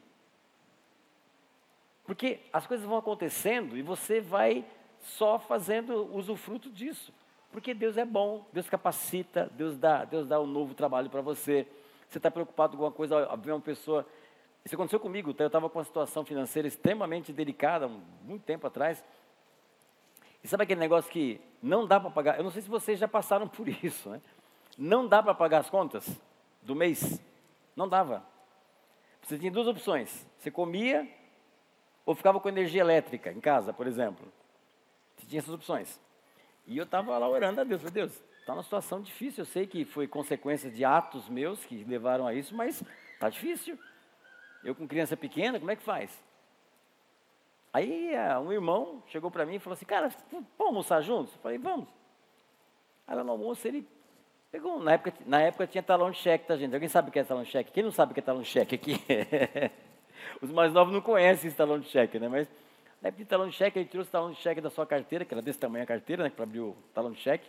[2.06, 4.64] Porque as coisas vão acontecendo e você vai
[5.00, 7.12] só fazendo usufruto disso.
[7.50, 11.66] Porque Deus é bom, Deus capacita, Deus dá, Deus dá um novo trabalho para você.
[12.08, 14.06] Você está preocupado com alguma coisa, ver uma pessoa.
[14.64, 15.44] Isso aconteceu comigo, tá?
[15.44, 17.88] eu estava com uma situação financeira extremamente delicada,
[18.22, 19.02] muito tempo atrás.
[20.42, 22.36] E sabe aquele negócio que não dá para pagar?
[22.36, 24.20] Eu não sei se vocês já passaram por isso, né?
[24.78, 26.08] Não dá para pagar as contas
[26.62, 27.20] do mês.
[27.74, 28.22] Não dava.
[29.22, 30.26] Você tinha duas opções.
[30.38, 31.08] Você comia
[32.06, 34.32] ou ficava com energia elétrica em casa, por exemplo.
[35.16, 36.00] Você tinha essas opções.
[36.64, 37.82] E eu estava lá orando a Deus.
[37.82, 39.42] Falei, Deus, está uma situação difícil.
[39.42, 43.76] Eu sei que foi consequência de atos meus que levaram a isso, mas está difícil.
[44.62, 46.24] Eu com criança pequena, como é que faz?
[47.72, 51.34] Aí uh, um irmão chegou para mim e falou assim, cara, vamos almoçar juntos?
[51.34, 51.88] Eu falei, vamos.
[53.06, 53.86] Aí lá no almoço ele
[54.50, 56.72] pegou, na época, na época tinha talão de cheque, tá gente?
[56.72, 57.72] Alguém sabe o que é talão de cheque?
[57.72, 58.96] Quem não sabe o que é talão de cheque aqui?
[60.40, 62.28] Os mais novos não conhecem esse talão de cheque, né?
[62.28, 62.48] Mas
[63.06, 65.32] Aí pedi talão de cheque, ele trouxe o talão de cheque da sua carteira, que
[65.32, 67.48] era desse tamanho a carteira, né, para abrir o talão de cheque.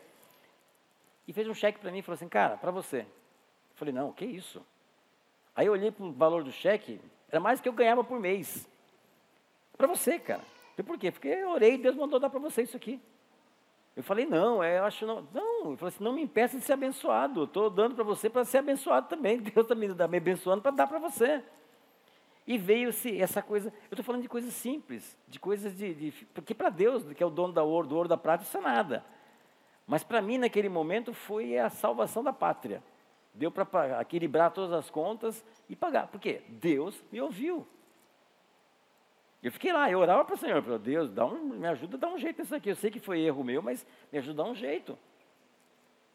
[1.28, 3.00] E fez um cheque para mim e falou assim, cara, para você.
[3.00, 4.63] Eu falei, não, que isso?
[5.56, 8.68] Aí eu olhei para o valor do cheque, era mais que eu ganhava por mês.
[9.76, 10.44] Para você, cara.
[10.78, 11.12] E por quê?
[11.12, 13.02] Porque eu orei e Deus mandou dar para você isso aqui.
[13.96, 15.28] Eu falei, não, é, eu acho não.
[15.34, 17.46] Não, eu falei assim, não me impeça de ser abençoado.
[17.46, 19.40] Estou dando para você para ser abençoado também.
[19.42, 21.44] Deus está me, me abençoando para dar para você.
[22.47, 25.93] E veio-se essa coisa, eu estou falando de coisas simples, de coisas de.
[25.93, 28.57] de porque para Deus, que é o dono da ouro, do ouro da prata, isso
[28.57, 29.03] é nada.
[29.86, 32.81] Mas para mim, naquele momento, foi a salvação da pátria.
[33.33, 36.07] Deu para equilibrar todas as contas e pagar.
[36.07, 36.41] Por quê?
[36.47, 37.67] Deus me ouviu.
[39.43, 41.99] Eu fiquei lá, eu orava para o Senhor, para Deus, dá um, me ajuda a
[41.99, 42.69] dar um jeito nisso aqui.
[42.69, 44.97] Eu sei que foi erro meu, mas me ajuda a dar um jeito.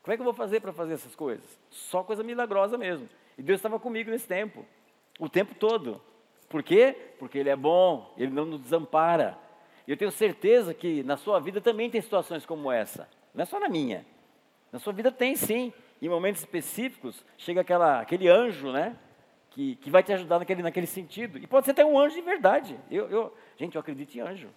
[0.02, 1.60] Como é que eu vou fazer para fazer essas coisas?
[1.70, 3.08] Só coisa milagrosa mesmo.
[3.38, 4.66] E Deus estava comigo nesse tempo,
[5.18, 6.00] o tempo todo.
[6.52, 6.94] Por quê?
[7.18, 9.36] Porque Ele é bom, Ele não nos desampara.
[9.88, 13.08] Eu tenho certeza que na sua vida também tem situações como essa.
[13.34, 14.06] Não é só na minha.
[14.70, 15.72] Na sua vida tem sim.
[16.00, 18.96] Em momentos específicos, chega aquela, aquele anjo, né?
[19.52, 21.38] que, que vai te ajudar naquele, naquele sentido.
[21.38, 22.78] E pode ser até um anjo de verdade.
[22.90, 24.50] Eu, eu, gente, eu acredito em anjo.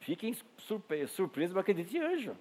[0.00, 2.36] Fiquem surpresos, mas acredito em anjo.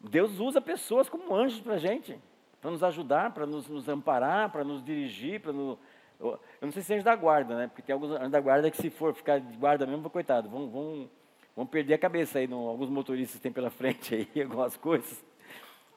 [0.00, 2.18] Deus usa pessoas como anjos para a gente,
[2.62, 5.76] para nos ajudar, para nos, nos amparar, para nos dirigir, para nos,
[6.20, 7.66] eu, não sei se é anjo da guarda, né?
[7.66, 10.70] Porque tem alguns anjos da guarda que se for ficar de guarda mesmo, coitado, vão,
[10.70, 11.10] vão,
[11.56, 15.22] vão perder a cabeça aí, no, alguns motoristas têm pela frente aí algumas coisas.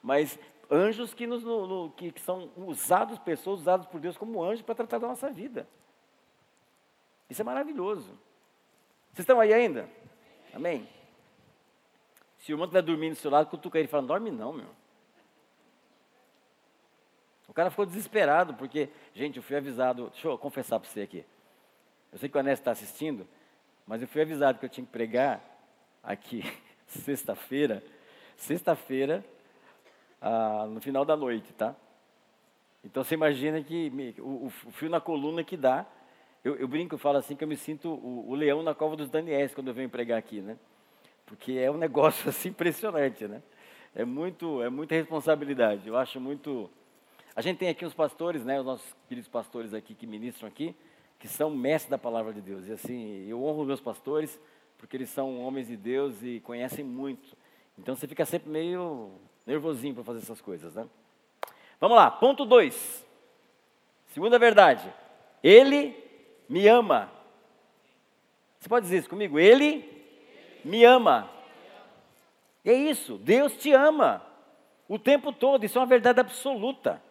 [0.02, 4.44] Mas anjos que, nos, no, no, que, que são usados, pessoas usadas por Deus como
[4.44, 5.68] anjos para tratar da nossa vida.
[7.30, 8.10] Isso é maravilhoso.
[9.14, 9.88] Vocês estão aí ainda?
[10.52, 10.90] Amém?
[12.40, 14.85] Se o irmão estiver dormindo do seu lado, cutuca ele e fala, dorme não, meu.
[17.56, 21.26] Cara ficou desesperado, porque, gente, eu fui avisado, deixa eu confessar para você aqui.
[22.12, 23.26] Eu sei que o Anésio está assistindo,
[23.88, 25.42] mas eu fui avisado que eu tinha que pregar
[26.04, 26.44] aqui
[26.86, 27.82] sexta-feira.
[28.36, 29.24] Sexta-feira,
[30.22, 31.74] ah, no final da noite, tá?
[32.84, 35.86] Então você imagina que me, o, o, fio na coluna que dá.
[36.44, 38.96] Eu, eu, brinco, eu falo assim que eu me sinto o, o, leão na cova
[38.96, 40.58] dos Daniéis quando eu venho pregar aqui, né?
[41.26, 43.42] Porque é um negócio assim impressionante, né?
[43.96, 45.88] É muito, é muita responsabilidade.
[45.88, 46.70] Eu acho muito.
[47.36, 48.60] A gente tem aqui os pastores, né?
[48.60, 50.74] Os nossos queridos pastores aqui que ministram aqui,
[51.20, 52.68] que são mestres da palavra de Deus.
[52.68, 54.40] E assim, eu honro meus pastores
[54.78, 57.36] porque eles são homens de Deus e conhecem muito.
[57.78, 59.12] Então você fica sempre meio
[59.46, 60.88] nervosinho para fazer essas coisas, né?
[61.80, 63.06] Vamos lá, ponto 2.
[64.08, 64.90] Segunda verdade.
[65.44, 65.94] Ele
[66.48, 67.12] me ama.
[68.60, 69.38] Você pode dizer isso comigo?
[69.38, 69.84] Ele
[70.64, 71.30] me ama.
[72.64, 74.26] É isso, Deus te ama.
[74.88, 77.04] O tempo todo, isso é uma verdade absoluta.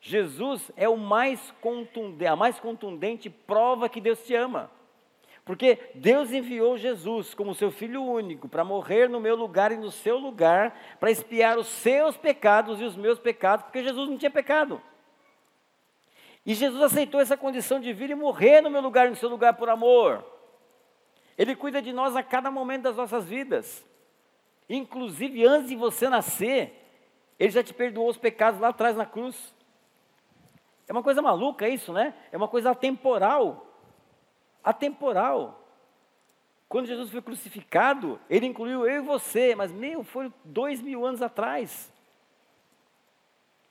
[0.00, 4.70] Jesus é o mais contundente, a mais contundente prova que Deus te ama.
[5.44, 9.90] Porque Deus enviou Jesus como seu filho único para morrer no meu lugar e no
[9.90, 14.30] seu lugar, para expiar os seus pecados e os meus pecados, porque Jesus não tinha
[14.30, 14.80] pecado.
[16.46, 19.28] E Jesus aceitou essa condição de vir e morrer no meu lugar e no seu
[19.28, 20.24] lugar por amor.
[21.36, 23.84] Ele cuida de nós a cada momento das nossas vidas.
[24.68, 26.80] Inclusive antes de você nascer,
[27.38, 29.54] ele já te perdoou os pecados lá atrás na cruz.
[30.90, 32.12] É uma coisa maluca isso, né?
[32.32, 33.64] É uma coisa temporal
[34.62, 35.64] atemporal.
[36.68, 41.22] Quando Jesus foi crucificado, ele incluiu eu e você, mas meu, foi dois mil anos
[41.22, 41.92] atrás.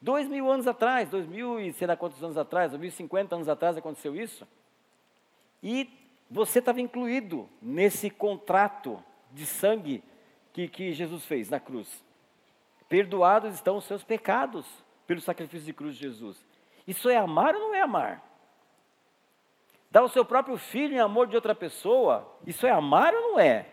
[0.02, 2.94] Dois mil anos atrás, dois mil e sei lá quantos anos atrás, dois mil e
[2.94, 4.48] cinquenta anos atrás aconteceu isso.
[5.62, 5.90] E
[6.32, 10.02] você estava incluído nesse contrato de sangue
[10.54, 12.02] que, que Jesus fez na cruz.
[12.88, 14.66] Perdoados estão os seus pecados
[15.06, 16.49] pelo sacrifício de cruz de Jesus.
[16.90, 18.20] Isso é amar ou não é amar?
[19.92, 23.40] Dar o seu próprio filho em amor de outra pessoa, isso é amar ou não
[23.40, 23.68] é?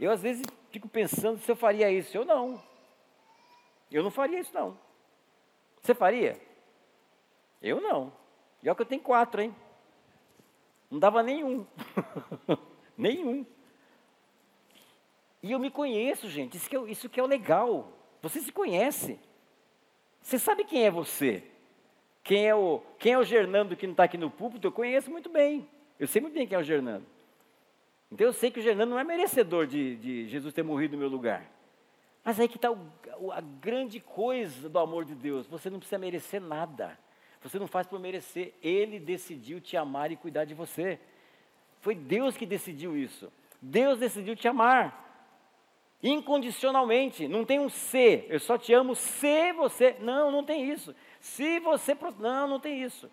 [0.00, 2.16] Eu às vezes fico pensando se eu faria isso.
[2.16, 2.58] Eu não.
[3.90, 4.78] Eu não faria isso não.
[5.82, 6.40] Você faria?
[7.60, 8.10] Eu não.
[8.62, 9.54] E olha que eu tenho quatro, hein?
[10.90, 11.66] Não dava nenhum.
[12.96, 13.44] nenhum.
[15.42, 16.56] E eu me conheço, gente.
[16.56, 17.92] Isso que, é, isso que é o legal.
[18.22, 19.20] Você se conhece.
[20.22, 21.51] Você sabe quem é você.
[22.22, 25.10] Quem é o, quem é o Gernando que não está aqui no púlpito, eu conheço
[25.10, 25.68] muito bem.
[25.98, 27.04] Eu sei muito bem quem é o Gernando.
[28.10, 31.00] Então eu sei que o Gernando não é merecedor de, de Jesus ter morrido no
[31.00, 31.50] meu lugar.
[32.24, 35.46] Mas aí que está a grande coisa do amor de Deus.
[35.46, 36.96] Você não precisa merecer nada.
[37.42, 38.54] Você não faz por merecer.
[38.62, 41.00] Ele decidiu te amar e cuidar de você.
[41.80, 43.32] Foi Deus que decidiu isso.
[43.60, 45.11] Deus decidiu te amar.
[46.02, 47.28] Incondicionalmente.
[47.28, 48.24] Não tem um se.
[48.28, 49.96] Eu só te amo se você.
[50.00, 50.94] Não, não tem isso.
[51.20, 51.96] Se você.
[52.18, 53.08] Não, não tem isso.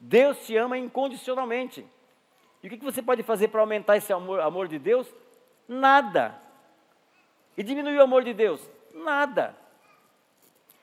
[0.00, 1.86] Deus te ama incondicionalmente.
[2.62, 5.06] E o que você pode fazer para aumentar esse amor, amor de Deus?
[5.68, 6.40] Nada.
[7.56, 8.60] E diminuir o amor de Deus?
[8.92, 9.56] Nada.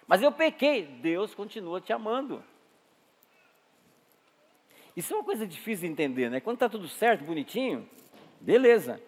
[0.08, 2.43] Mas eu pequei, Deus continua te amando.
[4.95, 6.39] Isso é uma coisa difícil de entender, né?
[6.39, 7.88] Quando está tudo certo, bonitinho,
[8.39, 9.02] beleza.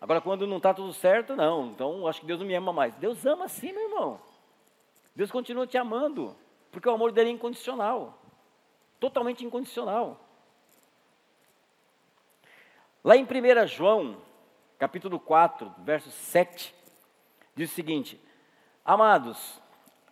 [0.00, 1.66] Agora, quando não está tudo certo, não.
[1.66, 2.94] Então, acho que Deus não me ama mais.
[2.96, 4.20] Deus ama sim, meu irmão.
[5.14, 6.36] Deus continua te amando,
[6.70, 8.18] porque o amor dele é incondicional
[8.98, 10.20] totalmente incondicional.
[13.02, 14.18] Lá em 1 João,
[14.78, 16.74] capítulo 4, verso 7,
[17.54, 18.20] diz o seguinte:
[18.84, 19.60] Amados,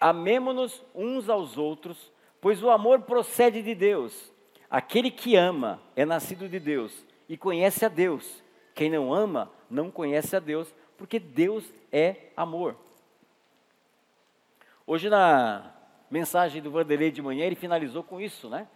[0.00, 4.32] amemo-nos uns aos outros, pois o amor procede de Deus.
[4.68, 8.42] Aquele que ama é nascido de Deus e conhece a Deus.
[8.74, 12.76] Quem não ama não conhece a Deus, porque Deus é amor.
[14.86, 15.72] Hoje na
[16.10, 18.68] mensagem do Vanderlei de manhã ele finalizou com isso, né?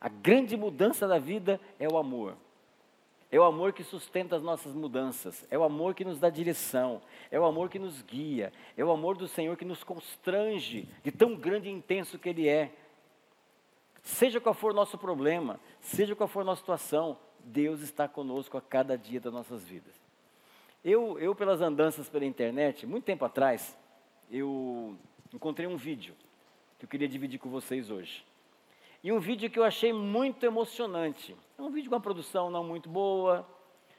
[0.00, 2.36] A grande mudança da vida é o amor.
[3.30, 7.02] É o amor que sustenta as nossas mudanças, é o amor que nos dá direção,
[7.30, 11.12] é o amor que nos guia, é o amor do Senhor que nos constrange de
[11.12, 12.72] tão grande e intenso que Ele é.
[14.02, 18.56] Seja qual for o nosso problema, seja qual for a nossa situação, Deus está conosco
[18.56, 20.07] a cada dia das nossas vidas.
[20.84, 23.76] Eu, eu pelas andanças pela internet, muito tempo atrás,
[24.30, 24.96] eu
[25.32, 26.14] encontrei um vídeo
[26.78, 28.24] que eu queria dividir com vocês hoje.
[29.02, 31.36] E um vídeo que eu achei muito emocionante.
[31.56, 33.46] É um vídeo com uma produção não muito boa,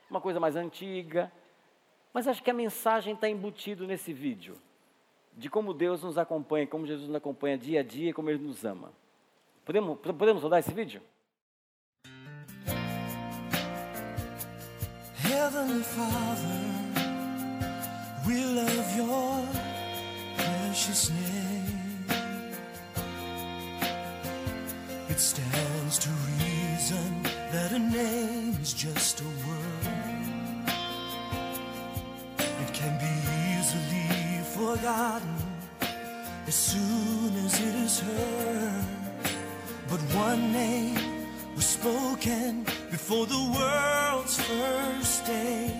[0.10, 1.32] uma coisa mais antiga.
[2.14, 4.56] Mas acho que a mensagem está embutido nesse vídeo.
[5.34, 8.66] De como Deus nos acompanha, como Jesus nos acompanha dia a dia, como Ele nos
[8.66, 8.92] ama.
[9.64, 11.02] Podemos, podemos rodar esse vídeo?
[15.52, 16.62] Heavenly Father,
[18.28, 19.48] we love your
[20.38, 22.06] precious name.
[25.10, 30.72] It stands to reason that a name is just a word.
[32.38, 33.16] It can be
[33.58, 35.36] easily forgotten
[36.46, 38.86] as soon as it is heard.
[39.90, 42.68] But one name was spoken
[43.00, 45.72] before the world's first day,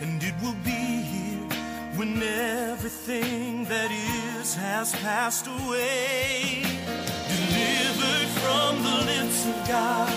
[0.00, 1.48] and it will be here
[1.96, 6.62] when everything that is has passed away
[7.34, 10.08] delivered from the lips of God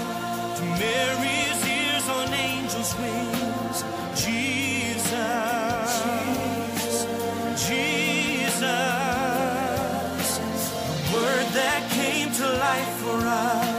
[0.57, 3.77] to Mary's ears on angels' wings.
[4.25, 5.91] Jesus,
[7.65, 8.61] Jesus,
[10.99, 13.70] the word that came to life for us,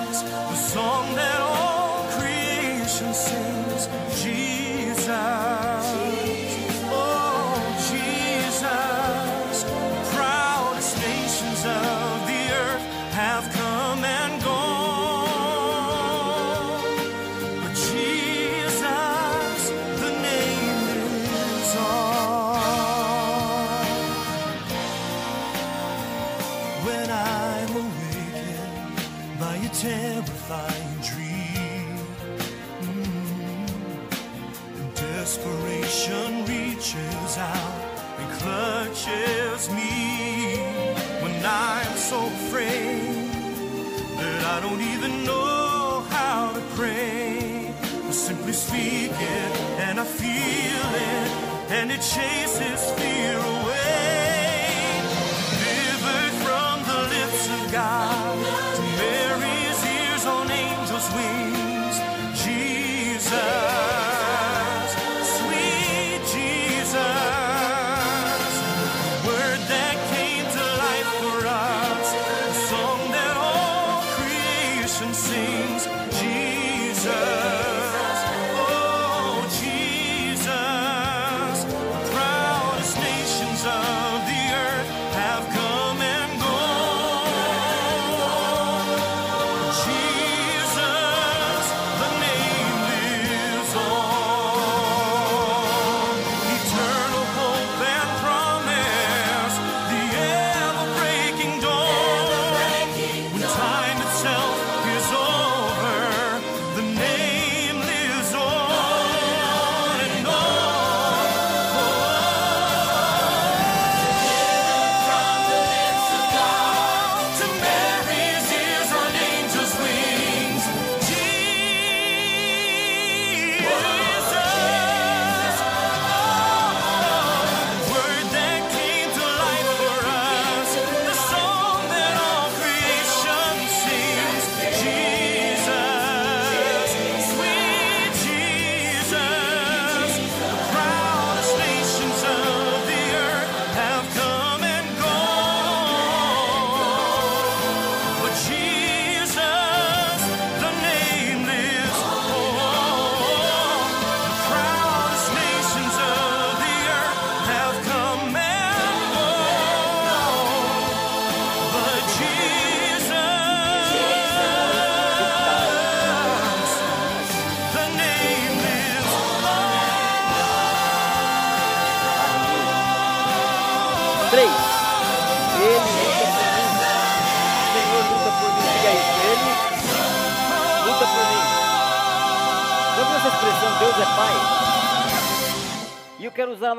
[52.02, 52.41] change.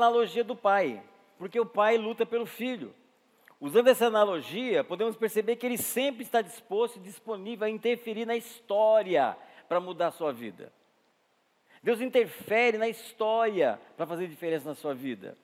[0.06, 1.02] Analogia do Pai,
[1.38, 2.94] porque o Pai luta pelo Filho.
[3.60, 8.36] Usando essa analogia, podemos perceber que ele sempre está disposto e disponível a interferir na
[8.36, 9.36] história
[9.68, 10.72] para mudar a sua vida.
[11.82, 15.36] Deus interfere na história para fazer diferença na sua vida.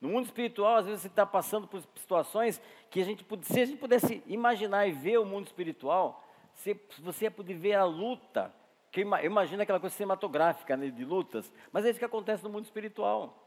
[0.00, 2.60] No mundo espiritual, às vezes você está passando por situações
[2.90, 6.24] que a gente, se a gente pudesse imaginar e ver o mundo espiritual,
[6.54, 8.52] você ia poder ver a luta,
[8.90, 12.50] que eu imagino aquela coisa cinematográfica né, de lutas, mas é isso que acontece no
[12.50, 13.46] mundo espiritual.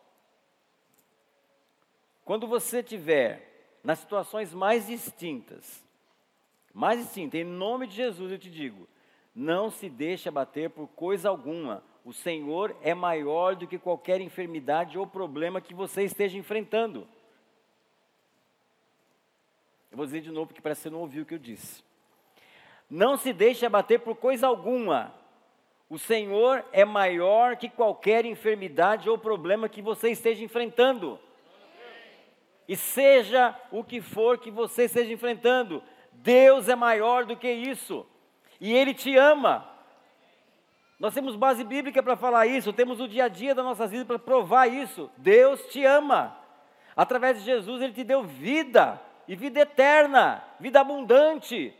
[2.23, 5.83] Quando você tiver nas situações mais distintas,
[6.73, 8.87] mais distintas, em nome de Jesus eu te digo,
[9.35, 11.83] não se deixe abater por coisa alguma.
[12.05, 17.07] O Senhor é maior do que qualquer enfermidade ou problema que você esteja enfrentando.
[19.91, 21.83] Eu vou dizer de novo, porque parece que você não ouviu o que eu disse.
[22.89, 25.13] Não se deixe abater por coisa alguma.
[25.93, 31.19] O Senhor é maior que qualquer enfermidade ou problema que você esteja enfrentando.
[32.67, 38.07] E seja o que for que você esteja enfrentando, Deus é maior do que isso
[38.59, 39.69] e Ele te ama.
[40.99, 44.07] Nós temos base bíblica para falar isso, temos o dia a dia das nossas vidas
[44.07, 45.11] para provar isso.
[45.15, 46.35] Deus te ama.
[46.95, 51.71] Através de Jesus, Ele te deu vida, e vida eterna, vida abundante,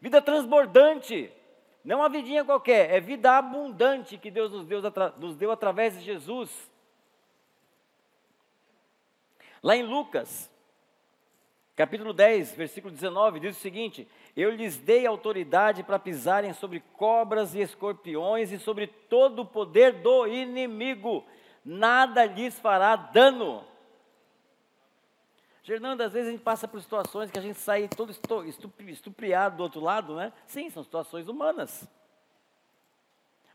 [0.00, 1.32] vida transbordante.
[1.84, 4.82] Não uma vidinha qualquer, é vida abundante que Deus nos deu,
[5.16, 6.70] nos deu através de Jesus.
[9.62, 10.50] Lá em Lucas,
[11.74, 14.06] capítulo 10, versículo 19, diz o seguinte:
[14.36, 19.94] eu lhes dei autoridade para pisarem sobre cobras e escorpiões e sobre todo o poder
[19.94, 21.24] do inimigo,
[21.64, 23.64] nada lhes fará dano.
[25.62, 28.10] Fernando, às vezes a gente passa por situações que a gente sai todo
[28.88, 30.32] estupriado do outro lado, né?
[30.46, 31.86] Sim, são situações humanas.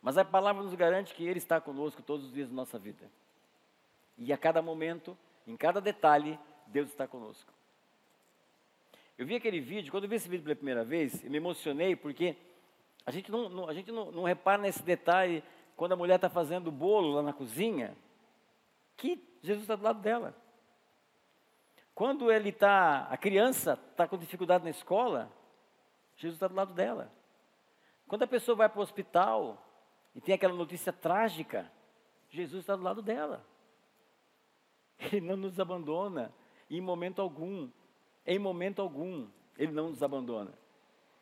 [0.01, 3.09] Mas a palavra nos garante que Ele está conosco todos os dias da nossa vida.
[4.17, 7.51] E a cada momento, em cada detalhe, Deus está conosco.
[9.17, 11.95] Eu vi aquele vídeo, quando eu vi esse vídeo pela primeira vez, eu me emocionei
[11.95, 12.35] porque
[13.05, 15.43] a gente não, não a gente não, não, repara nesse detalhe
[15.75, 17.95] quando a mulher está fazendo o bolo lá na cozinha,
[18.97, 20.35] que Jesus está do lado dela.
[21.95, 25.31] Quando ele está, a criança está com dificuldade na escola,
[26.17, 27.09] Jesus está do lado dela.
[28.05, 29.65] Quando a pessoa vai para o hospital
[30.13, 31.71] e tem aquela notícia trágica,
[32.29, 33.45] Jesus está do lado dela.
[34.99, 36.33] Ele não nos abandona
[36.69, 37.69] em momento algum.
[38.25, 40.51] Em momento algum, Ele não nos abandona.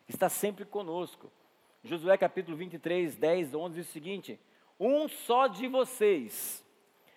[0.08, 1.30] Está sempre conosco.
[1.84, 4.40] Josué capítulo 23, 10, 11 diz o seguinte:
[4.80, 6.66] Um só de vocês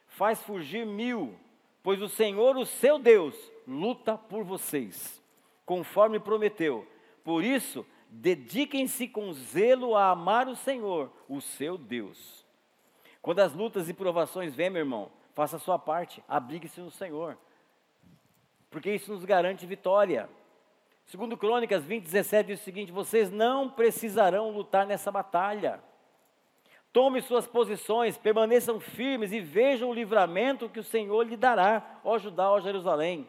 [0.06, 1.40] faz fugir mil,
[1.82, 3.36] pois o Senhor, o seu Deus,
[3.68, 5.22] luta por vocês,
[5.66, 6.88] conforme prometeu.
[7.24, 12.46] Por isso, dediquem-se com zelo a amar o Senhor, o seu Deus.
[13.22, 17.38] Quando as lutas e provações vêm, meu irmão, faça a sua parte, abrigue-se no Senhor
[18.70, 20.30] porque isso nos garante vitória.
[21.06, 25.82] Segundo Crônicas 20, 17 diz o seguinte: vocês não precisarão lutar nessa batalha.
[26.98, 32.18] Tome suas posições, permaneçam firmes e vejam o livramento que o Senhor lhe dará, ó
[32.18, 33.28] Judá, ó Jerusalém.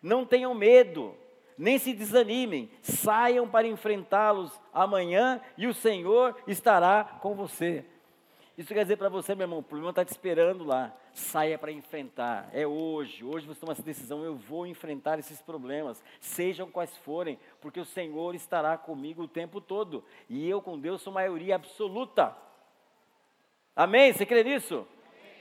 [0.00, 1.16] Não tenham medo,
[1.58, 7.84] nem se desanimem, saiam para enfrentá-los amanhã e o Senhor estará com você.
[8.56, 10.94] Isso quer dizer para você, meu irmão, o problema está te esperando lá.
[11.12, 12.48] Saia para enfrentar.
[12.52, 13.24] É hoje.
[13.24, 14.22] Hoje você toma essa decisão.
[14.22, 19.60] Eu vou enfrentar esses problemas, sejam quais forem, porque o Senhor estará comigo o tempo
[19.60, 20.04] todo.
[20.28, 22.46] E eu com Deus sou maioria absoluta.
[23.78, 24.12] Amém?
[24.12, 24.84] Você crê nisso?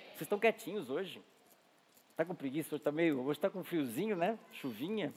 [0.10, 1.20] Vocês estão quietinhos hoje.
[2.12, 2.76] Está com preguiça?
[2.76, 3.20] Hoje está meio.
[3.22, 4.38] Hoje está com friozinho, né?
[4.52, 5.12] Chuvinha.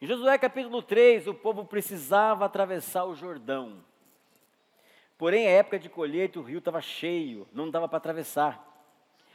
[0.00, 3.84] Em Josué capítulo 3, o povo precisava atravessar o Jordão.
[5.18, 8.66] Porém, a época de colheita, o rio estava cheio, não dava para atravessar.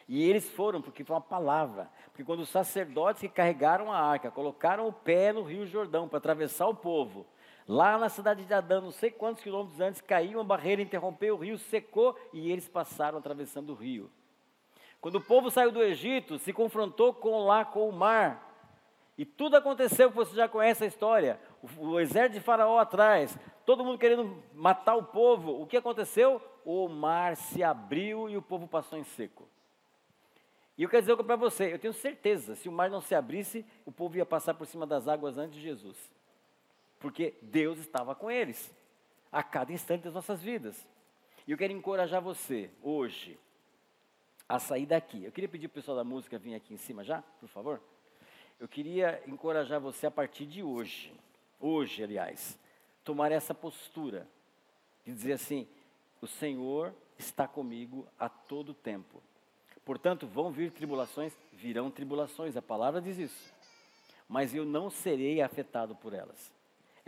[0.08, 1.88] E eles foram, porque foi uma palavra.
[2.06, 6.18] Porque quando os sacerdotes que carregaram a arca, colocaram o pé no rio Jordão para
[6.18, 7.28] atravessar o povo,
[7.70, 11.38] lá na cidade de Adão, não sei quantos quilômetros antes, caiu uma barreira, interrompeu o
[11.38, 14.10] rio, secou e eles passaram atravessando o rio.
[15.00, 18.48] Quando o povo saiu do Egito, se confrontou com lá com o mar.
[19.16, 21.40] E tudo aconteceu, você já conhece a história.
[21.62, 25.62] O, o exército de Faraó atrás, todo mundo querendo matar o povo.
[25.62, 26.42] O que aconteceu?
[26.66, 29.48] O mar se abriu e o povo passou em seco.
[30.76, 33.64] E eu quero dizer para você, eu tenho certeza, se o mar não se abrisse,
[33.86, 36.19] o povo ia passar por cima das águas antes de Jesus.
[37.00, 38.72] Porque Deus estava com eles,
[39.32, 40.88] a cada instante das nossas vidas.
[41.48, 43.40] E eu quero encorajar você, hoje,
[44.48, 45.24] a sair daqui.
[45.24, 47.82] Eu queria pedir o pessoal da música vir aqui em cima já, por favor.
[48.60, 51.14] Eu queria encorajar você a partir de hoje,
[51.60, 52.60] hoje, aliás,
[53.04, 54.28] tomar essa postura
[55.06, 55.68] de dizer assim:
[56.22, 59.22] o Senhor está comigo a todo tempo.
[59.86, 63.54] Portanto, vão vir tribulações, virão tribulações, a palavra diz isso.
[64.28, 66.52] Mas eu não serei afetado por elas.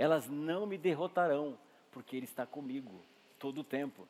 [0.02, 1.56] Elas não me derrotarão,
[1.92, 3.04] porque Ele está comigo
[3.38, 4.08] todo o tempo.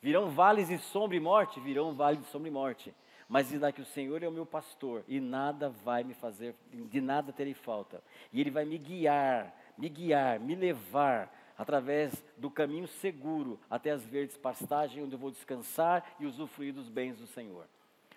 [0.00, 2.94] Virão vales de sombra e morte, virão vales de sombra e morte.
[3.28, 7.00] Mas dirá que o Senhor é o meu pastor e nada vai me fazer, de
[7.00, 8.00] nada terei falta.
[8.32, 14.06] E Ele vai me guiar, me guiar, me levar através do caminho seguro até as
[14.06, 17.66] verdes pastagens, onde eu vou descansar e usufruir dos bens do Senhor.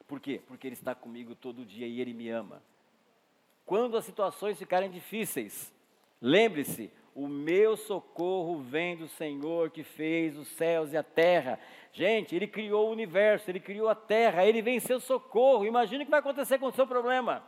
[0.08, 0.44] Por quê?
[0.46, 2.62] Porque Ele está comigo todo dia e Ele me ama.
[3.66, 5.74] Quando as situações ficarem difíceis,
[6.22, 11.58] lembre-se: o meu socorro vem do Senhor que fez os céus e a terra.
[11.94, 15.66] Gente, Ele criou o universo, Ele criou a terra, Ele vem seu socorro.
[15.66, 17.42] Imagine o que vai acontecer com o seu problema.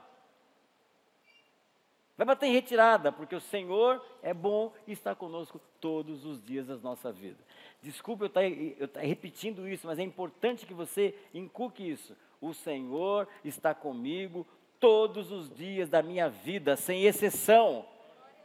[2.15, 6.65] Vai bater em retirada, porque o Senhor é bom e está conosco todos os dias
[6.65, 7.37] da nossa vida.
[7.81, 12.15] Desculpa eu estar, eu estar repetindo isso, mas é importante que você inculque isso.
[12.39, 14.47] O Senhor está comigo
[14.79, 17.85] todos os dias da minha vida, sem exceção.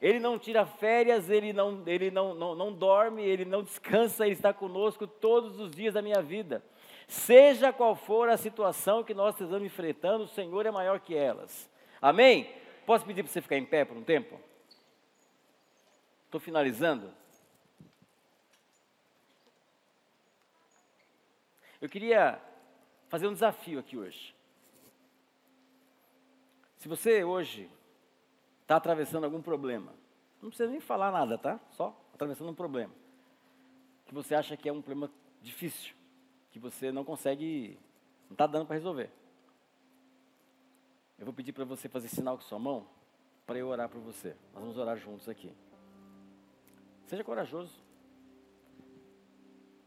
[0.02, 4.34] Ele não tira férias, ele, não, ele não, não, não dorme, ele não descansa, ele
[4.34, 6.60] está conosco todos os dias da minha vida.
[7.06, 11.70] Seja qual for a situação que nós estamos enfrentando, o Senhor é maior que elas.
[12.00, 12.52] Amém?
[12.84, 14.40] Posso pedir para você ficar em pé por um tempo?
[16.24, 17.14] Estou finalizando.
[21.80, 22.40] Eu queria
[23.08, 24.34] fazer um desafio aqui hoje.
[26.78, 27.70] Se você hoje
[28.72, 29.92] está atravessando algum problema,
[30.40, 31.60] não precisa nem falar nada, tá?
[31.72, 32.92] Só atravessando um problema.
[34.06, 35.12] Que você acha que é um problema
[35.42, 35.94] difícil,
[36.50, 37.78] que você não consegue,
[38.28, 39.10] não está dando para resolver.
[41.18, 42.86] Eu vou pedir para você fazer sinal com sua mão
[43.46, 44.34] para eu orar por você.
[44.52, 45.54] Nós vamos orar juntos aqui.
[47.06, 47.78] Seja corajoso.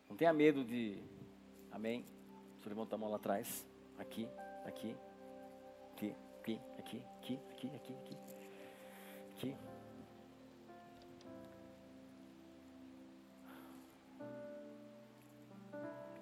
[0.08, 1.02] Não tenha medo de.
[1.72, 2.06] Amém?
[2.58, 3.66] O senhor levanta a mão lá atrás.
[3.98, 4.30] Aqui,
[4.66, 4.96] aqui,
[5.94, 7.94] aqui, aqui, aqui, aqui, aqui, aqui.
[7.94, 8.35] Aqui.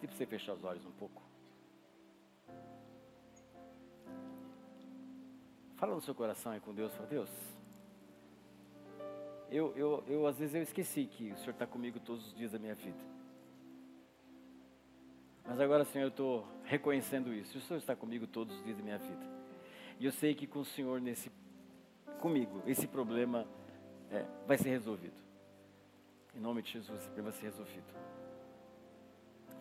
[0.03, 1.21] Pedir para você fechar os olhos um pouco.
[5.77, 7.29] Fala no seu coração aí com Deus, fala, Deus,
[9.49, 12.51] eu, eu, eu às vezes eu esqueci que o Senhor está comigo todos os dias
[12.51, 12.99] da minha vida.
[15.45, 17.57] Mas agora, Senhor, eu estou reconhecendo isso.
[17.57, 19.25] O Senhor está comigo todos os dias da minha vida.
[20.01, 21.31] E eu sei que com o Senhor nesse,
[22.19, 23.47] comigo, esse problema
[24.11, 25.15] é, vai ser resolvido.
[26.35, 28.22] Em nome de Jesus, esse problema vai ser resolvido.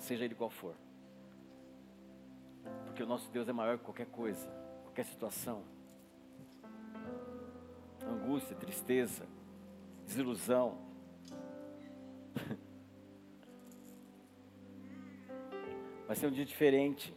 [0.03, 0.75] Seja ele qual for.
[2.87, 4.51] Porque o nosso Deus é maior que qualquer coisa,
[4.83, 5.63] qualquer situação
[8.05, 9.25] angústia, tristeza,
[10.05, 10.77] desilusão.
[16.09, 17.17] Vai ser um dia diferente.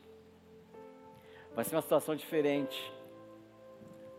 [1.55, 2.93] Vai ser uma situação diferente.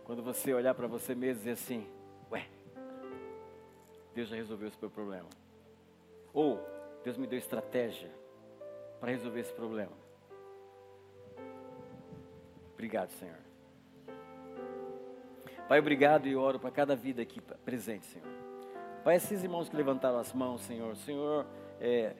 [0.05, 1.87] Quando você olhar para você mesmo e dizer assim:
[2.33, 2.49] Ué,
[4.12, 5.29] Deus já resolveu esse meu problema.
[6.35, 6.59] Ou
[7.05, 8.26] Deus me deu estratégia
[9.01, 9.93] para resolver esse problema.
[12.75, 13.39] Obrigado, Senhor.
[15.69, 18.29] Pai, obrigado e oro para cada vida aqui presente, Senhor.
[19.03, 21.47] Pai, esses irmãos que levantaram as mãos, Senhor, Senhor,
[21.81, 22.15] é,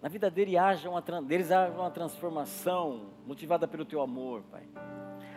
[0.00, 4.66] na vida dele haja uma, deles haja uma transformação motivada pelo Teu amor, Pai.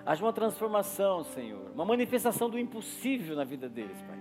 [0.05, 4.19] Haja uma transformação, Senhor, uma manifestação do impossível na vida deles, Pai.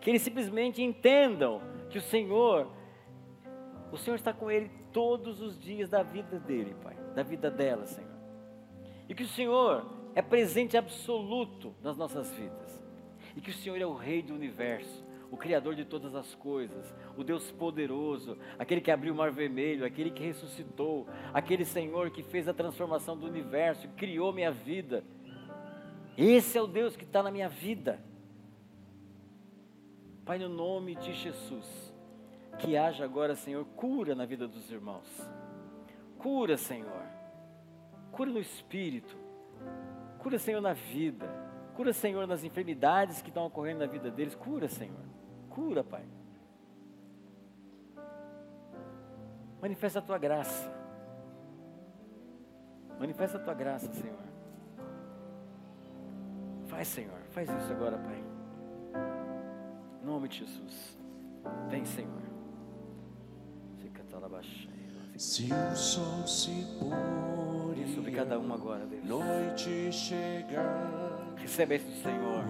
[0.00, 1.60] Que eles simplesmente entendam
[1.90, 2.66] que o Senhor,
[3.92, 7.86] o Senhor está com ele todos os dias da vida dele, Pai, da vida dela,
[7.86, 8.10] Senhor.
[9.08, 12.80] E que o Senhor é presente absoluto nas nossas vidas.
[13.36, 16.92] E que o Senhor é o Rei do universo, o Criador de todas as coisas,
[17.16, 22.22] o Deus poderoso, aquele que abriu o mar vermelho, aquele que ressuscitou, aquele Senhor que
[22.22, 25.04] fez a transformação do universo, criou minha vida.
[26.18, 28.00] Esse é o Deus que está na minha vida.
[30.24, 31.89] Pai, no nome de Jesus,
[32.58, 35.08] que haja agora, Senhor, cura na vida dos irmãos.
[36.18, 37.02] Cura, Senhor.
[38.12, 39.16] Cura no espírito
[40.20, 41.26] Cura, Senhor, na vida.
[41.74, 44.34] Cura, Senhor, nas enfermidades que estão ocorrendo na vida deles.
[44.34, 45.00] Cura, Senhor.
[45.48, 46.04] Cura, Pai.
[49.60, 50.70] Manifesta a tua graça.
[52.98, 54.18] Manifesta a tua graça, Senhor.
[56.66, 57.18] Faz, Senhor.
[57.30, 58.22] Faz isso agora, Pai.
[60.02, 60.98] Em nome de Jesus.
[61.68, 62.29] Vem, Senhor.
[65.20, 69.04] Se o sol se pôr Isso sobre cada um agora, Deus.
[69.04, 72.44] noite chegar, Recebe isso do Senhor.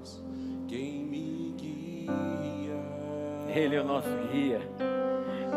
[0.00, 0.22] és
[0.66, 2.74] quem me guia.
[3.54, 4.62] Ele é o nosso guia.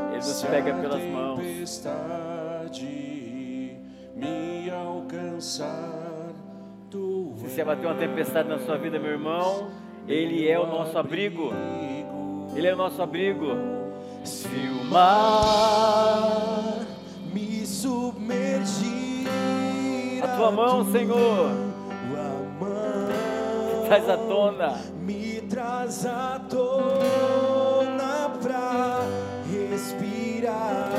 [0.09, 1.39] Ele nos pega pelas mãos.
[1.39, 2.85] tempestade
[4.15, 6.33] me alcançar,
[7.37, 9.71] Se se abater uma tempestade na sua vida, meu irmão,
[10.07, 11.51] Ele é o nosso abrigo.
[12.53, 13.74] Ele é o nosso abrigo.
[14.25, 16.79] Se o mar
[17.31, 19.27] me submergir,
[20.23, 21.51] A tua mão, Senhor,
[22.59, 23.05] mão
[23.87, 24.81] traz à tona.
[25.01, 29.01] me traz à tona pra
[29.51, 30.91] respirar.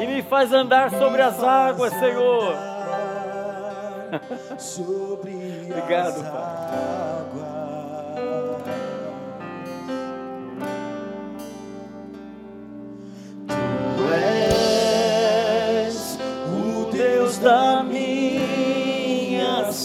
[0.00, 2.54] E me faz andar sobre as águas, Senhor.
[4.58, 7.53] Sobre Obrigado, as Pai.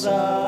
[0.01, 0.38] Minha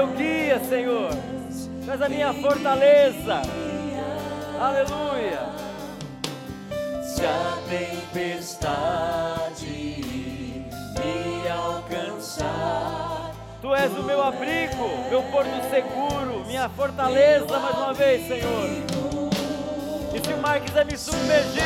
[0.00, 1.10] meu guia, Senhor.
[1.84, 3.42] Tu és a minha fortaleza.
[4.58, 5.40] Aleluia.
[7.02, 8.86] Se a tempestade
[10.96, 18.26] me alcançar, Tu és o meu abrigo, meu porto seguro, minha fortaleza, mais uma vez,
[18.26, 18.70] Senhor.
[20.14, 21.60] E se o mar quiser me submergir,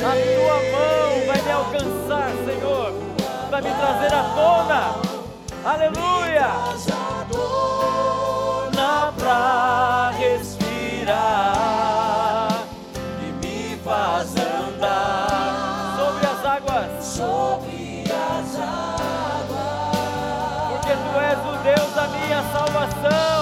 [0.00, 1.93] a tua mão vai me alcançar.
[3.54, 4.96] Vai me trazer à tona.
[5.64, 6.48] Aleluia.
[7.30, 11.08] Dona pra respirar
[13.22, 19.94] e me faz andar Sobre as águas, sobre as águas.
[20.70, 23.33] porque tu és o Deus da minha salvação.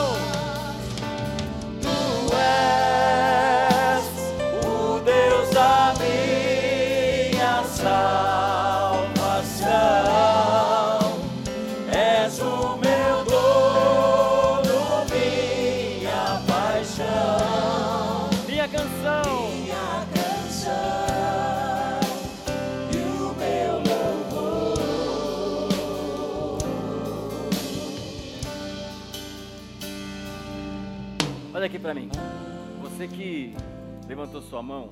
[34.32, 34.88] Levantou sua mão,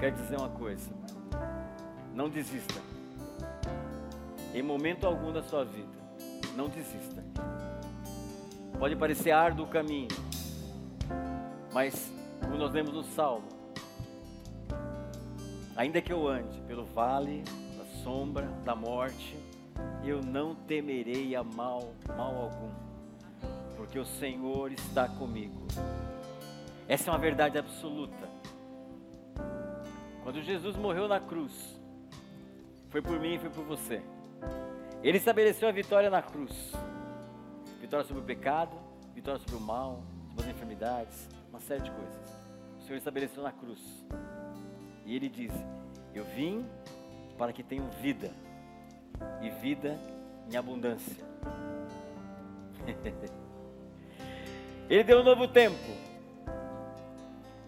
[0.00, 0.90] quero dizer uma coisa.
[2.12, 2.80] Não desista.
[4.52, 5.88] Em momento algum da sua vida,
[6.56, 7.24] não desista.
[8.78, 10.08] Pode parecer árduo o caminho,
[11.72, 13.46] mas como nós lemos no Salmo,
[15.76, 17.44] ainda que eu ande pelo vale
[17.78, 19.38] da sombra da morte,
[20.04, 22.92] eu não temerei a mal, mal algum
[23.76, 25.66] porque o Senhor está comigo.
[26.92, 28.28] Essa é uma verdade absoluta.
[30.22, 31.80] Quando Jesus morreu na cruz,
[32.90, 34.02] foi por mim e foi por você.
[35.02, 36.70] Ele estabeleceu a vitória na cruz.
[37.80, 38.76] Vitória sobre o pecado,
[39.14, 42.36] vitória sobre o mal, sobre as enfermidades, uma série de coisas.
[42.78, 43.80] O Senhor estabeleceu na cruz.
[45.06, 45.52] E ele diz:
[46.14, 46.62] Eu vim
[47.38, 48.30] para que tenham vida,
[49.40, 49.98] e vida
[50.52, 51.24] em abundância.
[54.90, 56.11] Ele deu um novo tempo.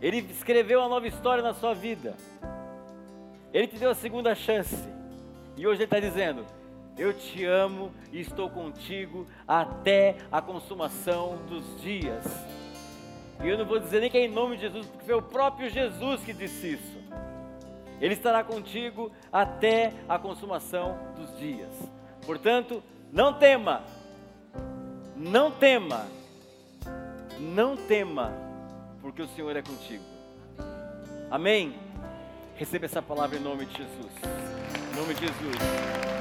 [0.00, 2.14] Ele escreveu uma nova história na sua vida.
[3.52, 4.76] Ele te deu a segunda chance.
[5.56, 6.44] E hoje ele está dizendo:
[6.98, 12.24] Eu te amo e estou contigo até a consumação dos dias.
[13.42, 15.22] E eu não vou dizer nem que é em nome de Jesus, porque foi o
[15.22, 17.04] próprio Jesus que disse isso.
[18.00, 21.70] Ele estará contigo até a consumação dos dias.
[22.26, 22.82] Portanto,
[23.12, 23.82] não tema,
[25.16, 26.06] não tema,
[27.38, 28.32] não tema,
[29.04, 30.02] porque o Senhor é contigo.
[31.30, 31.74] Amém?
[32.56, 34.12] Receba essa palavra em nome de Jesus.
[34.92, 36.13] Em nome de Jesus.